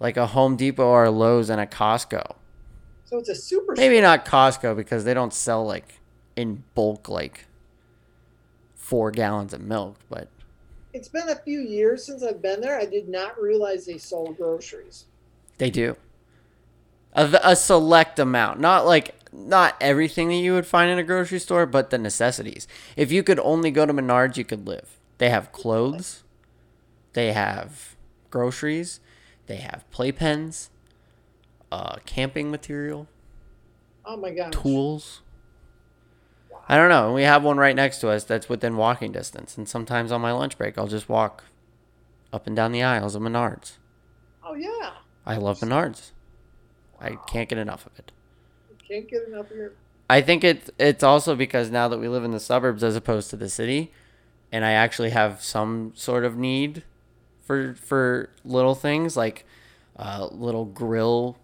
like 0.00 0.16
a 0.16 0.26
Home 0.28 0.56
Depot 0.56 0.86
or 0.86 1.04
a 1.04 1.10
Lowe's 1.10 1.50
and 1.50 1.60
a 1.60 1.66
Costco. 1.66 2.34
So 3.04 3.18
it's 3.18 3.28
a 3.28 3.34
super. 3.34 3.74
Maybe 3.76 4.00
not 4.00 4.24
Costco 4.24 4.76
because 4.76 5.04
they 5.04 5.14
don't 5.14 5.32
sell 5.32 5.64
like 5.64 6.00
in 6.34 6.64
bulk 6.74 7.08
like 7.08 7.46
four 8.74 9.10
gallons 9.10 9.52
of 9.54 9.60
milk, 9.60 9.96
but 10.08 10.28
It's 10.96 11.08
been 11.08 11.28
a 11.28 11.36
few 11.36 11.60
years 11.60 12.04
since 12.06 12.22
I've 12.22 12.40
been 12.40 12.62
there. 12.62 12.80
I 12.80 12.86
did 12.86 13.06
not 13.06 13.38
realize 13.38 13.84
they 13.84 13.98
sold 13.98 14.38
groceries. 14.38 15.04
they 15.58 15.68
do. 15.68 15.94
A, 17.12 17.38
a 17.44 17.54
select 17.56 18.18
amount, 18.18 18.60
not 18.60 18.86
like 18.86 19.14
not 19.30 19.76
everything 19.78 20.28
that 20.28 20.36
you 20.36 20.54
would 20.54 20.66
find 20.66 20.90
in 20.90 20.98
a 20.98 21.02
grocery 21.04 21.38
store, 21.38 21.66
but 21.66 21.90
the 21.90 21.98
necessities. 21.98 22.66
If 22.96 23.12
you 23.12 23.22
could 23.22 23.38
only 23.40 23.70
go 23.70 23.84
to 23.84 23.92
Menards, 23.92 24.38
you 24.38 24.44
could 24.44 24.66
live. 24.66 24.96
They 25.18 25.28
have 25.28 25.52
clothes, 25.52 26.22
they 27.12 27.32
have 27.34 27.94
groceries, 28.30 29.00
they 29.48 29.56
have 29.56 29.84
playpens, 29.92 30.70
uh, 31.70 31.96
camping 32.06 32.50
material, 32.50 33.06
Oh 34.06 34.16
my 34.16 34.30
gosh. 34.30 34.52
tools. 34.52 35.20
I 36.68 36.76
don't 36.76 36.88
know. 36.88 37.12
We 37.12 37.22
have 37.22 37.44
one 37.44 37.58
right 37.58 37.76
next 37.76 37.98
to 37.98 38.08
us 38.08 38.24
that's 38.24 38.48
within 38.48 38.76
walking 38.76 39.12
distance, 39.12 39.56
and 39.56 39.68
sometimes 39.68 40.10
on 40.10 40.20
my 40.20 40.32
lunch 40.32 40.58
break, 40.58 40.76
I'll 40.76 40.88
just 40.88 41.08
walk 41.08 41.44
up 42.32 42.46
and 42.46 42.56
down 42.56 42.72
the 42.72 42.82
aisles 42.82 43.14
of 43.14 43.22
Menards. 43.22 43.74
Oh 44.44 44.54
yeah. 44.54 44.90
I 45.24 45.36
love 45.36 45.60
Menards. 45.60 46.10
I 47.00 47.16
can't 47.26 47.48
get 47.48 47.58
enough 47.58 47.86
of 47.86 47.98
it. 47.98 48.12
Can't 48.86 49.08
get 49.08 49.28
enough 49.28 49.50
of 49.50 49.56
your. 49.56 49.72
I 50.08 50.20
think 50.20 50.44
it 50.44 50.70
it's 50.78 51.02
also 51.02 51.34
because 51.34 51.70
now 51.70 51.88
that 51.88 51.98
we 51.98 52.08
live 52.08 52.24
in 52.24 52.30
the 52.30 52.40
suburbs 52.40 52.84
as 52.84 52.96
opposed 52.96 53.30
to 53.30 53.36
the 53.36 53.48
city, 53.48 53.92
and 54.52 54.64
I 54.64 54.72
actually 54.72 55.10
have 55.10 55.42
some 55.42 55.92
sort 55.94 56.24
of 56.24 56.36
need 56.36 56.84
for 57.42 57.74
for 57.74 58.30
little 58.44 58.74
things 58.74 59.16
like 59.16 59.44
uh, 59.96 60.28
little 60.30 60.64
grill 60.64 61.38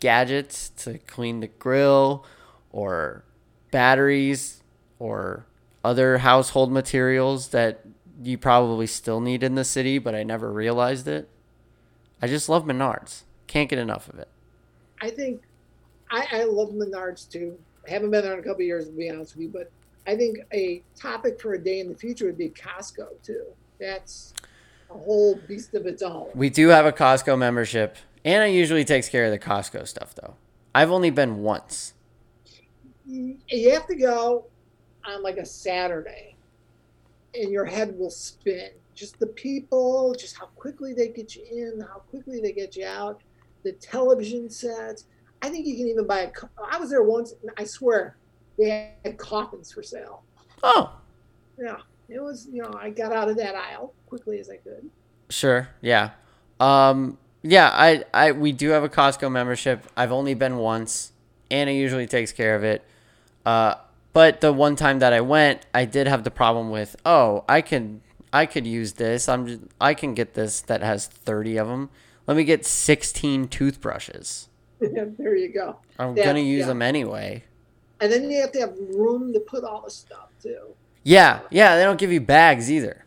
gadgets 0.00 0.70
to 0.70 0.98
clean 0.98 1.40
the 1.40 1.48
grill 1.48 2.24
or 2.72 3.24
batteries 3.70 4.59
or 5.00 5.46
other 5.82 6.18
household 6.18 6.70
materials 6.70 7.48
that 7.48 7.80
you 8.22 8.38
probably 8.38 8.86
still 8.86 9.20
need 9.20 9.42
in 9.42 9.56
the 9.56 9.64
city, 9.64 9.98
but 9.98 10.14
I 10.14 10.22
never 10.22 10.52
realized 10.52 11.08
it. 11.08 11.28
I 12.22 12.28
just 12.28 12.48
love 12.48 12.64
Menards. 12.64 13.22
Can't 13.48 13.68
get 13.68 13.78
enough 13.78 14.08
of 14.08 14.18
it. 14.18 14.28
I 15.00 15.10
think 15.10 15.42
I, 16.10 16.26
I 16.30 16.44
love 16.44 16.70
Menards 16.70 17.28
too. 17.28 17.58
I 17.86 17.90
haven't 17.90 18.10
been 18.10 18.22
there 18.22 18.34
in 18.34 18.38
a 18.38 18.42
couple 18.42 18.62
years 18.62 18.86
to 18.86 18.92
be 18.92 19.10
honest 19.10 19.34
with 19.34 19.44
you, 19.44 19.48
but 19.48 19.72
I 20.06 20.16
think 20.16 20.38
a 20.52 20.82
topic 20.94 21.40
for 21.40 21.54
a 21.54 21.58
day 21.58 21.80
in 21.80 21.88
the 21.88 21.94
future 21.94 22.26
would 22.26 22.38
be 22.38 22.50
Costco 22.50 23.22
too. 23.22 23.44
That's 23.80 24.34
a 24.90 24.94
whole 24.94 25.36
beast 25.48 25.74
of 25.74 25.86
its 25.86 26.02
own. 26.02 26.28
We 26.34 26.50
do 26.50 26.68
have 26.68 26.84
a 26.84 26.92
Costco 26.92 27.38
membership. 27.38 27.96
Anna 28.22 28.46
usually 28.46 28.84
takes 28.84 29.08
care 29.08 29.24
of 29.24 29.30
the 29.30 29.38
Costco 29.38 29.88
stuff 29.88 30.14
though. 30.14 30.34
I've 30.74 30.90
only 30.90 31.10
been 31.10 31.42
once. 31.42 31.94
You 33.06 33.70
have 33.70 33.86
to 33.86 33.96
go 33.96 34.44
on 35.06 35.22
like 35.22 35.36
a 35.36 35.46
Saturday 35.46 36.36
and 37.34 37.50
your 37.50 37.64
head 37.64 37.96
will 37.98 38.10
spin. 38.10 38.70
Just 38.94 39.18
the 39.18 39.28
people, 39.28 40.14
just 40.18 40.36
how 40.36 40.46
quickly 40.46 40.92
they 40.92 41.08
get 41.08 41.34
you 41.34 41.44
in, 41.50 41.80
how 41.80 42.00
quickly 42.00 42.40
they 42.40 42.52
get 42.52 42.76
you 42.76 42.86
out, 42.86 43.22
the 43.62 43.72
television 43.72 44.50
sets. 44.50 45.06
I 45.42 45.48
think 45.48 45.66
you 45.66 45.76
can 45.76 45.86
even 45.86 46.06
buy 46.06 46.20
a. 46.20 46.30
I 46.70 46.78
was 46.78 46.90
there 46.90 47.02
once, 47.02 47.34
and 47.40 47.50
I 47.56 47.64
swear 47.64 48.16
they 48.58 48.92
had 49.04 49.16
coffins 49.16 49.72
for 49.72 49.82
sale. 49.82 50.22
Oh, 50.62 50.94
Yeah, 51.58 51.76
it 52.08 52.20
was. 52.20 52.46
You 52.52 52.62
know, 52.62 52.74
I 52.78 52.90
got 52.90 53.12
out 53.12 53.30
of 53.30 53.36
that 53.38 53.54
aisle 53.54 53.94
quickly 54.06 54.38
as 54.38 54.50
I 54.50 54.56
could. 54.56 54.90
Sure. 55.30 55.68
Yeah. 55.80 56.10
Um. 56.58 57.16
Yeah. 57.42 57.70
I. 57.72 58.04
I. 58.12 58.32
We 58.32 58.52
do 58.52 58.70
have 58.70 58.84
a 58.84 58.88
Costco 58.88 59.32
membership. 59.32 59.86
I've 59.96 60.12
only 60.12 60.34
been 60.34 60.58
once. 60.58 61.12
Anna 61.50 61.70
usually 61.70 62.06
takes 62.06 62.32
care 62.32 62.54
of 62.54 62.64
it. 62.64 62.84
Uh. 63.46 63.76
But 64.12 64.40
the 64.40 64.52
one 64.52 64.76
time 64.76 64.98
that 64.98 65.12
I 65.12 65.20
went, 65.20 65.66
I 65.72 65.84
did 65.84 66.06
have 66.08 66.24
the 66.24 66.30
problem 66.30 66.70
with. 66.70 66.96
Oh, 67.06 67.44
I 67.48 67.60
can. 67.60 68.00
I 68.32 68.46
could 68.46 68.66
use 68.66 68.94
this. 68.94 69.28
I'm. 69.28 69.46
Just, 69.46 69.60
I 69.80 69.94
can 69.94 70.14
get 70.14 70.34
this 70.34 70.60
that 70.62 70.82
has 70.82 71.06
thirty 71.06 71.56
of 71.56 71.68
them. 71.68 71.90
Let 72.26 72.36
me 72.36 72.44
get 72.44 72.66
sixteen 72.66 73.48
toothbrushes. 73.48 74.48
there 74.80 75.36
you 75.36 75.52
go. 75.52 75.76
I'm 75.98 76.16
Yeah, 76.16 76.24
gonna 76.24 76.40
use 76.40 76.60
yeah. 76.60 76.66
them 76.66 76.82
anyway. 76.82 77.44
And 78.00 78.10
then 78.10 78.30
you 78.30 78.40
have 78.40 78.52
to 78.52 78.60
have 78.60 78.74
room 78.94 79.32
to 79.34 79.40
put 79.40 79.62
all 79.62 79.82
the 79.82 79.90
stuff 79.90 80.28
too. 80.42 80.74
Yeah. 81.02 81.40
Yeah. 81.50 81.76
They 81.76 81.82
don't 81.82 81.98
give 81.98 82.10
you 82.10 82.20
bags 82.20 82.70
either. 82.70 83.04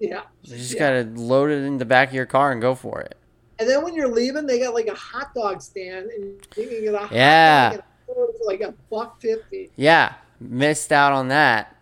Yeah. 0.00 0.22
You 0.42 0.56
just 0.56 0.72
Yeah. 0.74 0.78
gotta 1.04 1.20
load 1.20 1.50
it 1.50 1.62
in 1.64 1.78
the 1.78 1.84
back 1.84 2.08
of 2.08 2.14
your 2.14 2.26
car 2.26 2.50
and 2.50 2.60
go 2.60 2.74
for 2.74 3.00
it. 3.00 3.16
And 3.58 3.68
then 3.68 3.84
when 3.84 3.94
you're 3.94 4.08
leaving, 4.08 4.46
they 4.46 4.58
got 4.58 4.74
like 4.74 4.86
a 4.88 4.94
hot 4.94 5.34
dog 5.34 5.60
stand, 5.60 6.10
and 6.10 6.24
you 6.56 6.66
can 6.66 6.80
get 6.82 6.94
a 6.94 6.98
hot 6.98 7.12
Yeah. 7.12 7.70
dog 7.70 7.82
it's 8.08 8.46
like 8.46 8.60
a 8.60 8.72
buck 8.90 9.20
fifty. 9.20 9.70
Yeah. 9.76 10.14
Missed 10.48 10.92
out 10.92 11.12
on 11.12 11.28
that. 11.28 11.76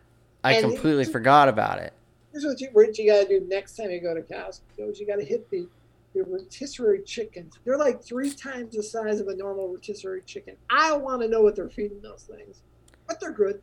I 0.44 0.55
And- 0.55 0.62
completely 0.73 1.05
forgot 1.05 1.49
about 1.49 1.79
it. 1.79 1.92
Here's 2.33 2.44
what 2.44 2.61
you, 2.61 2.68
what 2.73 2.96
you 2.96 3.11
got 3.11 3.23
to 3.23 3.40
do 3.40 3.44
next 3.49 3.77
time 3.77 3.90
you 3.90 4.01
go 4.01 4.14
to 4.14 4.23
Costco: 4.23 4.99
you 4.99 5.07
got 5.07 5.16
to 5.16 5.25
hit 5.25 5.51
the 5.51 5.66
the 6.14 6.25
rotisserie 6.25 7.03
chickens. 7.03 7.59
They're 7.64 7.79
like 7.79 8.03
three 8.03 8.33
times 8.33 8.75
the 8.75 8.83
size 8.83 9.20
of 9.20 9.29
a 9.29 9.37
normal 9.37 9.68
rotisserie 9.68 10.23
chicken. 10.23 10.57
I 10.68 10.92
want 10.96 11.23
to 11.23 11.29
know 11.29 11.40
what 11.40 11.55
they're 11.55 11.68
feeding 11.68 12.01
those 12.03 12.23
things, 12.25 12.62
but 13.07 13.20
they're 13.20 13.31
good. 13.33 13.62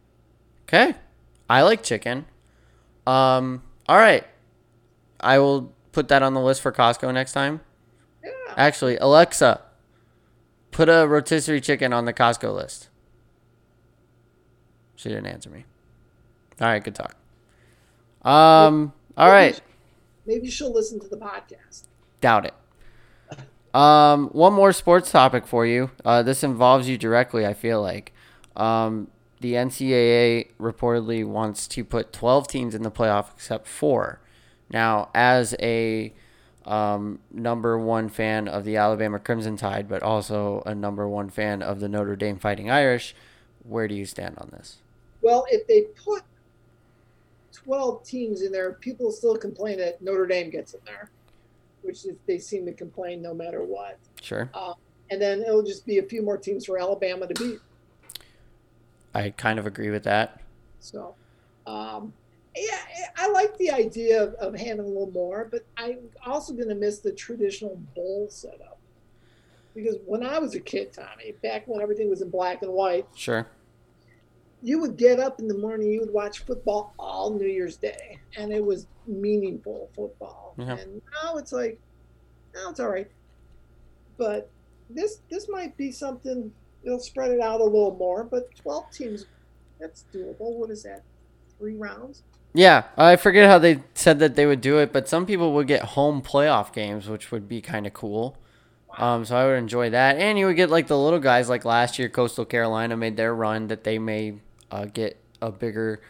Okay. 0.64 0.96
I 1.50 1.62
like 1.64 1.84
chicken. 1.84 2.26
Um, 3.06 3.64
all 3.90 3.98
right. 3.98 4.26
I 5.20 5.40
will 5.40 5.74
put 5.92 6.08
that 6.10 6.24
on 6.24 6.34
the 6.34 6.40
list 6.42 6.62
for 6.62 6.72
Costco 6.72 7.14
next 7.14 7.34
time. 7.34 7.60
Yeah. 8.24 8.30
Actually, 8.56 8.96
Alexa, 8.98 9.62
put 10.72 10.88
a 10.88 11.06
rotisserie 11.08 11.60
chicken 11.62 11.92
on 11.92 12.06
the 12.06 12.14
Costco 12.14 12.54
list. 12.56 12.88
She 14.98 15.10
didn't 15.10 15.28
answer 15.28 15.50
me. 15.50 15.64
All 16.60 16.68
right, 16.68 16.84
good 16.84 16.96
talk. 16.96 17.16
Um, 18.24 18.92
all 19.16 19.30
right. 19.30 19.60
Maybe 20.26 20.50
she'll 20.50 20.74
listen 20.74 21.00
to 21.00 21.08
the 21.08 21.16
podcast. 21.16 21.84
Doubt 22.20 22.46
it. 22.46 22.54
Um, 23.74 24.30
one 24.30 24.54
more 24.54 24.74
sports 24.74 25.12
topic 25.12 25.46
for 25.46 25.66
you. 25.66 25.92
Uh, 26.04 26.24
this 26.24 26.44
involves 26.44 26.90
you 26.90 26.98
directly. 26.98 27.46
I 27.46 27.54
feel 27.54 27.82
like 27.82 28.12
um, 28.56 29.10
the 29.40 29.54
NCAA 29.54 30.48
reportedly 30.60 31.24
wants 31.24 31.68
to 31.70 31.84
put 31.84 32.12
12 32.12 32.48
teams 32.48 32.74
in 32.74 32.82
the 32.82 32.92
playoff 32.92 33.32
except 33.34 33.68
four. 33.68 34.20
Now, 34.72 35.10
as 35.14 35.56
a 35.62 36.12
um, 36.66 37.20
number 37.32 37.78
one 37.78 38.10
fan 38.10 38.48
of 38.48 38.66
the 38.66 38.78
Alabama 38.78 39.20
Crimson 39.20 39.58
Tide, 39.58 39.88
but 39.88 40.02
also 40.02 40.64
a 40.66 40.74
number 40.74 41.08
one 41.08 41.30
fan 41.30 41.62
of 41.62 41.80
the 41.80 41.88
Notre 41.88 42.16
Dame 42.16 42.40
Fighting 42.40 42.72
Irish, 42.72 43.16
where 43.64 43.88
do 43.88 43.94
you 43.94 44.06
stand 44.06 44.38
on 44.40 44.50
this? 44.52 44.78
Well, 45.22 45.46
if 45.50 45.68
they 45.68 45.84
put 46.04 46.24
12 47.52 48.04
teams 48.04 48.42
in 48.42 48.52
there, 48.52 48.74
people 48.74 49.12
still 49.12 49.36
complain 49.36 49.78
that 49.80 50.02
Notre 50.02 50.26
Dame 50.26 50.50
gets 50.50 50.74
in 50.74 50.80
there, 50.86 51.10
which 51.82 52.06
is, 52.06 52.16
they 52.28 52.38
seem 52.40 52.66
to 52.66 52.74
complain 52.74 53.22
no 53.22 53.34
matter 53.34 53.64
what. 53.64 53.98
Sure. 54.22 54.50
And 55.10 55.22
then 55.22 55.42
it'll 55.42 55.64
just 55.64 55.86
be 55.86 55.98
a 56.00 56.04
few 56.04 56.22
more 56.22 56.38
teams 56.38 56.66
for 56.66 56.78
Alabama 56.80 57.28
to 57.28 57.34
beat. 57.34 57.60
I 59.14 59.32
kind 59.32 59.58
of 59.58 59.66
agree 59.66 59.90
with 59.90 60.04
that. 60.04 60.42
So, 60.80 61.16
um, 61.66 62.14
yeah, 62.56 62.80
I 63.18 63.30
like 63.30 63.58
the 63.58 63.72
idea 63.72 64.24
of, 64.24 64.34
of 64.36 64.56
having 64.56 64.86
a 64.86 64.88
little 64.88 65.12
more, 65.12 65.48
but 65.50 65.66
I'm 65.78 66.00
also 66.26 66.54
going 66.54 66.70
to 66.70 66.76
miss 66.76 67.00
the 67.00 67.12
traditional 67.12 67.80
bowl 67.96 68.28
setup. 68.30 68.80
Because 69.74 69.98
when 70.06 70.26
I 70.26 70.40
was 70.40 70.56
a 70.56 70.60
kid, 70.60 70.92
Tommy, 70.94 71.34
back 71.44 71.68
when 71.68 71.82
everything 71.82 72.10
was 72.10 72.22
in 72.22 72.30
black 72.30 72.64
and 72.64 72.72
white, 72.72 73.06
Sure. 73.16 73.48
You 74.68 74.80
would 74.80 74.98
get 74.98 75.18
up 75.18 75.40
in 75.40 75.48
the 75.48 75.58
morning, 75.58 75.90
you 75.90 76.02
would 76.02 76.12
watch 76.12 76.40
football 76.40 76.94
all 77.00 77.34
New 77.34 77.48
Year's 77.48 77.78
Day, 77.78 78.20
and 78.36 78.52
it 78.52 78.64
was 78.64 78.86
meaningful 79.08 79.90
football. 79.96 80.56
Yeah. 80.58 80.76
And 80.76 81.02
now 81.24 81.38
it's 81.38 81.54
like, 81.54 81.80
now 82.54 82.72
it's 82.72 82.82
all 82.82 82.90
right. 82.90 83.10
But 84.18 84.50
this 84.90 85.22
this 85.30 85.48
might 85.48 85.78
be 85.78 85.90
something. 85.90 86.52
They'll 86.84 87.00
spread 87.00 87.32
it 87.32 87.40
out 87.40 87.62
a 87.62 87.64
little 87.64 87.96
more, 87.96 88.26
but 88.26 88.54
12 88.58 88.92
teams, 88.92 89.26
that's 89.80 90.04
doable. 90.14 90.58
What 90.58 90.70
is 90.70 90.84
that? 90.84 91.04
Three 91.58 91.76
rounds? 91.76 92.24
Yeah, 92.54 92.84
I 92.98 93.16
forget 93.16 93.50
how 93.50 93.60
they 93.60 93.84
said 93.94 94.20
that 94.20 94.36
they 94.36 94.46
would 94.46 94.62
do 94.62 94.80
it, 94.80 94.92
but 94.92 95.08
some 95.08 95.26
people 95.26 95.54
would 95.54 95.68
get 95.68 95.84
home 95.84 96.22
playoff 96.22 96.74
games, 96.74 97.08
which 97.08 97.32
would 97.32 97.48
be 97.48 97.62
kind 97.62 97.88
of 97.88 97.94
cool. 97.94 98.38
Um, 98.98 99.24
so 99.24 99.38
I 99.38 99.46
would 99.46 99.60
enjoy 99.60 99.92
that, 99.92 100.18
and 100.18 100.38
you 100.38 100.46
would 100.48 100.58
get 100.58 100.70
like 100.70 100.88
the 100.88 100.98
little 100.98 101.20
guys, 101.20 101.48
like 101.48 101.64
last 101.64 101.98
year, 101.98 102.10
Coastal 102.10 102.46
Carolina 102.46 102.98
made 102.98 103.16
their 103.16 103.34
run 103.34 103.68
that 103.68 103.86
they 103.86 103.98
may 103.98 104.40
uh, 104.72 104.86
get 104.86 105.20
a 105.42 105.52
bigger 105.52 106.02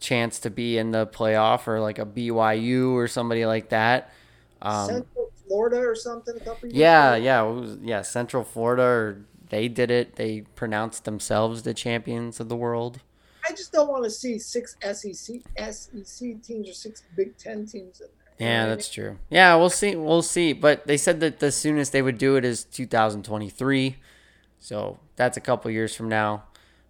chance 0.00 0.40
to 0.40 0.50
be 0.50 0.78
in 0.78 0.90
the 0.90 1.06
playoff, 1.06 1.66
or 1.66 1.80
like 1.80 1.98
a 1.98 2.06
BYU 2.06 2.92
or 2.92 3.08
somebody 3.08 3.46
like 3.46 3.68
that. 3.70 4.12
Um, 4.60 4.88
Central 4.88 5.32
Florida 5.46 5.78
or 5.78 5.94
something? 5.94 6.36
A 6.36 6.40
couple 6.40 6.68
years 6.68 6.76
yeah, 6.76 7.14
ago? 7.14 7.24
yeah, 7.24 7.42
was, 7.42 7.78
yeah. 7.82 8.02
Central 8.02 8.44
Florida, 8.44 8.82
or 8.82 9.24
they 9.48 9.68
did 9.68 9.90
it. 9.90 10.16
They 10.16 10.42
pronounced 10.54 11.04
themselves 11.04 11.62
the 11.62 11.74
champions 11.74 12.40
of 12.40 12.48
the 12.48 12.56
world. 12.56 13.00
I 13.48 13.52
just 13.52 13.72
don't 13.72 13.88
want 13.88 14.04
to 14.04 14.10
see 14.10 14.38
six 14.38 14.76
SEC 14.82 15.36
SEC 15.58 16.42
teams 16.42 16.68
or 16.68 16.72
six 16.72 17.02
Big 17.16 17.36
Ten 17.36 17.66
teams 17.66 18.00
in 18.00 18.06
there. 18.38 18.48
Yeah, 18.48 18.66
that's 18.66 18.88
true. 18.88 19.18
Yeah, 19.30 19.54
we'll 19.56 19.70
see. 19.70 19.94
We'll 19.94 20.22
see. 20.22 20.52
But 20.52 20.86
they 20.86 20.96
said 20.96 21.20
that 21.20 21.38
the 21.38 21.52
soonest 21.52 21.92
they 21.92 22.02
would 22.02 22.18
do 22.18 22.36
it 22.36 22.44
is 22.44 22.64
2023. 22.64 23.96
So 24.58 24.98
that's 25.16 25.36
a 25.36 25.40
couple 25.40 25.70
years 25.70 25.94
from 25.94 26.08
now. 26.08 26.44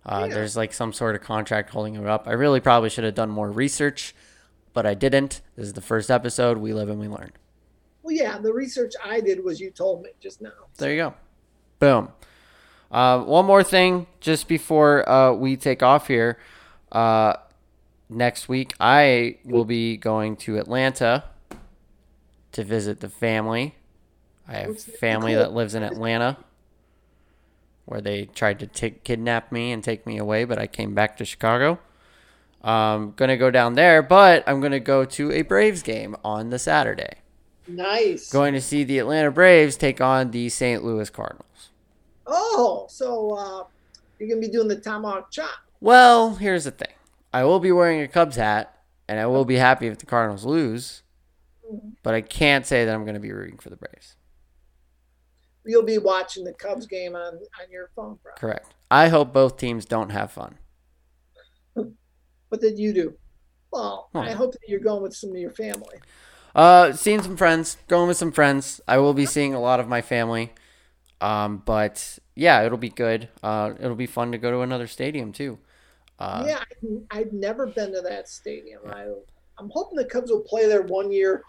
Uh, 0.05 0.27
Yeah. 0.29 0.35
There's 0.35 0.57
like 0.57 0.73
some 0.73 0.93
sort 0.93 1.15
of 1.15 1.23
contract 1.23 1.71
holding 1.71 1.95
it 1.95 2.07
up. 2.07 2.27
I 2.27 2.33
really 2.33 2.61
probably 2.61 2.91
should 2.91 3.05
have 3.05 3.15
done 3.15 3.31
more 3.31 3.51
research, 3.51 4.15
but 4.73 4.87
I 4.87 4.95
didn't. 4.95 5.41
This 5.57 5.67
is 5.67 5.73
the 5.75 5.81
first 5.81 6.11
episode. 6.11 6.59
We 6.59 6.73
live 6.73 6.89
and 6.89 6.99
we 7.01 7.09
learn. 7.09 7.33
Well, 8.03 8.15
yeah, 8.15 8.39
the 8.39 8.53
research 8.53 8.95
I 9.05 9.21
did 9.21 9.45
was 9.45 9.61
you 9.61 9.71
told 9.71 10.03
me 10.03 10.11
just 10.21 10.41
now. 10.43 10.51
There 10.79 10.91
you 10.93 10.97
go. 10.97 11.15
Boom. 11.79 12.09
Uh, 12.91 13.21
one 13.23 13.47
more 13.47 13.63
thing 13.63 14.07
just 14.21 14.49
before 14.49 15.09
uh, 15.09 15.33
we 15.33 15.57
take 15.57 15.83
off 15.83 16.09
here. 16.09 16.39
Uh, 16.91 17.35
next 18.11 18.49
week, 18.49 18.75
I 18.81 19.39
will 19.45 19.65
be 19.65 19.97
going 19.97 20.37
to 20.39 20.59
Atlanta 20.59 21.25
to 22.53 22.65
visit 22.65 23.01
the 23.01 23.09
family. 23.09 23.77
I 24.49 24.55
have 24.55 24.79
family 24.83 25.35
that 25.37 25.53
lives 25.53 25.75
in 25.75 25.83
Atlanta 25.83 26.37
where 27.85 28.01
they 28.01 28.27
tried 28.27 28.59
to 28.61 28.67
take, 28.67 29.05
kidnap 29.05 29.51
me 29.53 29.73
and 29.73 29.83
take 29.83 30.07
me 30.07 30.19
away, 30.19 30.45
but 30.45 30.59
I 30.59 30.67
came 30.67 30.95
back 30.95 31.17
to 31.19 31.25
Chicago. 31.25 31.79
I'm 32.63 33.13
going 33.13 33.29
to 33.29 33.37
go 33.37 33.51
down 33.51 33.75
there, 33.75 34.03
but 34.03 34.45
I'm 34.47 34.61
going 34.61 34.73
to 34.73 34.81
go 34.81 35.05
to 35.05 35.33
a 35.33 35.43
Braves 35.43 35.83
game 35.83 36.15
on 36.25 36.51
the 36.51 36.59
Saturday. 36.59 37.17
Nice. 37.67 38.31
Going 38.31 38.55
to 38.55 38.61
see 38.61 38.85
the 38.85 38.99
Atlanta 38.99 39.31
Braves 39.31 39.77
take 39.77 40.01
on 40.01 40.31
the 40.31 40.49
St. 40.49 40.85
Louis 40.85 41.11
Cardinals. 41.11 41.71
Oh, 42.27 42.87
so 42.89 43.31
uh, 43.35 43.65
you're 44.19 44.29
gonna 44.29 44.41
be 44.41 44.49
doing 44.49 44.69
the 44.69 44.77
tomahawk 44.77 45.33
chop. 45.33 45.51
Well, 45.81 46.37
here's 46.37 46.65
the 46.65 46.71
thing. 46.71 46.93
I 47.35 47.43
will 47.45 47.59
be 47.59 47.73
wearing 47.73 48.01
a 48.01 48.07
Cubs 48.07 48.37
hat, 48.37 48.79
and 49.09 49.19
I 49.19 49.27
will 49.27 49.45
be 49.45 49.57
happy 49.57 49.89
if 49.89 49.99
the 49.99 50.07
Cardinals 50.07 50.45
lose. 50.45 51.03
Mhm. 51.69 51.93
But 52.05 52.15
I 52.15 52.21
can't 52.21 52.65
say 52.65 52.85
that 52.85 52.95
I'm 52.95 53.03
going 53.03 53.15
to 53.15 53.21
be 53.21 53.33
rooting 53.33 53.59
for 53.59 53.71
the 53.71 53.77
Braves. 53.77 54.15
You'll 55.65 55.85
be 55.85 55.99
watching 55.99 56.45
the 56.45 56.53
Cubs 56.55 56.87
game 56.87 57.15
on 57.15 57.35
on 57.35 57.71
your 57.71 57.91
phone, 57.95 58.19
probably. 58.23 58.41
Correct. 58.41 58.75
I 58.91 59.09
hope 59.09 59.33
both 59.33 59.57
teams 59.57 59.85
don't 59.85 60.11
have 60.11 60.31
fun. 60.33 60.59
What 62.49 62.61
did 62.61 62.79
you 62.79 62.93
do? 62.93 63.15
Well, 63.73 64.11
Huh. 64.13 64.21
I 64.21 64.33
hope 64.33 64.53
that 64.53 64.61
you're 64.69 64.81
going 64.81 65.03
with 65.03 65.15
some 65.17 65.31
of 65.31 65.37
your 65.37 65.53
family. 65.53 65.99
Uh, 66.55 66.93
seeing 66.93 67.23
some 67.23 67.37
friends, 67.39 67.79
going 67.89 68.09
with 68.09 68.19
some 68.19 68.31
friends. 68.31 68.79
I 68.87 68.99
will 68.99 69.15
be 69.15 69.25
seeing 69.25 69.55
a 69.55 69.61
lot 69.61 69.81
of 69.81 69.89
my 69.89 70.03
family. 70.03 70.53
Um, 71.23 71.63
but 71.65 72.19
yeah, 72.35 72.63
it'll 72.63 72.77
be 72.77 72.91
good. 72.91 73.31
Uh, 73.43 73.73
it'll 73.81 73.97
be 73.97 74.07
fun 74.07 74.33
to 74.33 74.39
go 74.39 74.51
to 74.51 74.61
another 74.61 74.87
stadium 74.87 75.33
too. 75.33 75.59
Uh, 76.19 76.45
yeah, 76.47 76.59
I, 77.11 77.21
I've 77.21 77.33
never 77.33 77.67
been 77.67 77.93
to 77.95 78.03
that 78.03 78.29
stadium. 78.29 78.83
I, 78.87 79.07
I'm 79.59 79.71
hoping 79.71 79.97
the 79.97 80.05
Cubs 80.05 80.31
will 80.31 80.41
play 80.43 80.67
there 80.67 80.83
one 80.83 81.11
year 81.11 81.43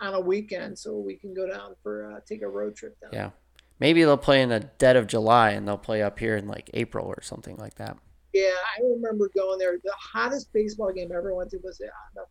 on 0.00 0.14
a 0.14 0.20
weekend, 0.20 0.78
so 0.78 0.96
we 0.96 1.16
can 1.16 1.34
go 1.34 1.46
down 1.46 1.74
for 1.82 2.12
uh, 2.12 2.20
take 2.26 2.40
a 2.42 2.48
road 2.48 2.76
trip 2.76 2.98
down. 3.00 3.10
Yeah. 3.12 3.30
Maybe 3.78 4.02
they'll 4.02 4.16
play 4.16 4.42
in 4.42 4.48
the 4.48 4.60
dead 4.78 4.96
of 4.96 5.06
July 5.06 5.50
and 5.50 5.66
they'll 5.68 5.76
play 5.76 6.02
up 6.02 6.18
here 6.18 6.36
in 6.36 6.48
like 6.48 6.70
April 6.74 7.06
or 7.06 7.22
something 7.22 7.56
like 7.56 7.74
that. 7.76 7.96
Yeah, 8.32 8.50
I 8.78 8.82
remember 8.82 9.30
going 9.34 9.58
there. 9.58 9.78
The 9.82 9.92
hottest 9.98 10.52
baseball 10.52 10.92
game 10.92 11.10
I 11.12 11.16
ever 11.16 11.34
went 11.34 11.50
to 11.50 11.58
was 11.62 11.80
on 11.80 11.88
the 12.14 12.24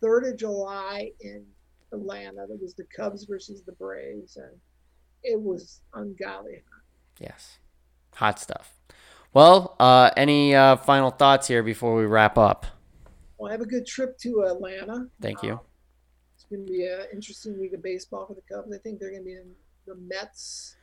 third 0.00 0.24
of 0.24 0.36
July 0.36 1.10
in 1.20 1.44
Atlanta. 1.92 2.46
That 2.46 2.60
was 2.60 2.74
the 2.74 2.84
Cubs 2.94 3.24
versus 3.24 3.62
the 3.62 3.72
Braves, 3.72 4.36
and 4.36 4.50
it 5.22 5.40
was 5.40 5.80
ungodly. 5.94 6.62
Yes. 7.18 7.58
Hot 8.16 8.38
stuff. 8.38 8.74
Well, 9.32 9.76
uh, 9.80 10.10
any 10.16 10.54
uh, 10.54 10.76
final 10.76 11.10
thoughts 11.10 11.48
here 11.48 11.62
before 11.62 11.96
we 11.96 12.04
wrap 12.04 12.36
up? 12.38 12.66
Well, 13.38 13.50
have 13.50 13.60
a 13.60 13.66
good 13.66 13.86
trip 13.86 14.18
to 14.18 14.44
Atlanta. 14.44 15.08
Thank 15.20 15.42
you. 15.42 15.54
Uh, 15.54 15.58
it's 16.34 16.44
going 16.44 16.66
to 16.66 16.70
be 16.70 16.86
an 16.86 17.06
interesting 17.12 17.58
week 17.58 17.72
of 17.72 17.82
baseball 17.82 18.26
for 18.26 18.34
the 18.34 18.42
Cubs. 18.42 18.72
I 18.72 18.78
think 18.78 19.00
they're 19.00 19.10
going 19.10 19.22
to 19.22 19.26
be 19.26 19.32
in 19.32 19.50
the 19.86 19.94
Mets, 19.96 20.76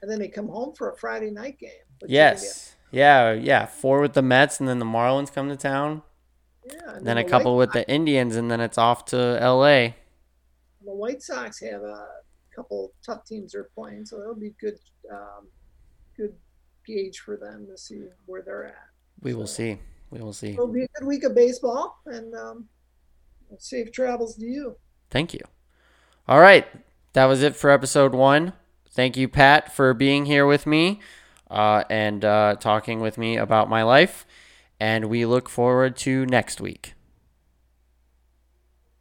and 0.00 0.10
then 0.10 0.18
they 0.18 0.28
come 0.28 0.48
home 0.48 0.74
for 0.74 0.90
a 0.90 0.96
Friday 0.96 1.30
night 1.30 1.58
game. 1.58 1.70
which 2.00 2.10
is 2.10 2.16
gonna 2.18 2.30
be 2.34 2.40
Yes. 2.40 2.76
Yeah, 2.90 3.32
yeah. 3.32 3.66
Four 3.66 4.00
with 4.00 4.12
the 4.14 4.22
Mets 4.22 4.60
and 4.60 4.68
then 4.68 4.78
the 4.78 4.84
Marlins 4.84 5.32
come 5.32 5.48
to 5.48 5.56
town. 5.56 6.02
yeah, 6.64 6.98
Then 7.00 7.16
a 7.18 7.24
the 7.24 7.30
couple 7.30 7.52
White, 7.56 7.58
with 7.68 7.72
the 7.72 7.88
Indians 7.90 8.36
and 8.36 8.50
then 8.50 8.60
it's 8.60 8.76
off 8.78 9.04
to 9.06 9.16
LA. 9.16 9.94
the 10.84 10.92
White 10.94 11.22
Sox 11.22 11.60
have 11.60 11.82
a 11.82 12.06
couple 12.54 12.92
tough 13.04 13.24
teams 13.24 13.52
they're 13.52 13.70
playing, 13.74 14.04
so 14.04 14.20
it'll 14.20 14.34
be 14.34 14.54
good, 14.60 14.78
um, 15.10 15.46
good 16.16 16.34
gauge 16.86 17.20
for 17.20 17.36
them 17.38 17.66
to 17.70 17.78
see 17.78 18.02
where 18.26 18.42
they're 18.42 18.66
at. 18.66 18.88
We 19.22 19.32
will 19.34 19.46
see. 19.46 19.78
We 20.10 20.20
will 20.20 20.32
see. 20.34 20.50
It'll 20.50 20.66
be 20.66 20.82
a 20.82 20.88
good 20.98 21.06
week 21.06 21.24
of 21.24 21.34
baseball, 21.34 21.98
and 22.04 22.34
um, 22.34 22.68
safe 23.58 23.90
travels 23.92 24.36
to 24.36 24.44
you. 24.44 24.76
Thank 25.10 25.32
you. 25.32 25.40
All 26.28 26.40
right. 26.40 26.66
That 27.12 27.26
was 27.26 27.42
it 27.42 27.54
for 27.56 27.70
episode 27.70 28.14
one. 28.14 28.54
Thank 28.90 29.16
you, 29.16 29.28
Pat, 29.28 29.72
for 29.72 29.94
being 29.94 30.26
here 30.26 30.46
with 30.46 30.66
me 30.66 31.00
uh, 31.50 31.84
and 31.90 32.24
uh, 32.24 32.56
talking 32.58 33.00
with 33.00 33.18
me 33.18 33.36
about 33.36 33.68
my 33.68 33.82
life. 33.82 34.26
And 34.80 35.06
we 35.06 35.26
look 35.26 35.48
forward 35.48 35.96
to 35.98 36.26
next 36.26 36.60
week. 36.60 36.94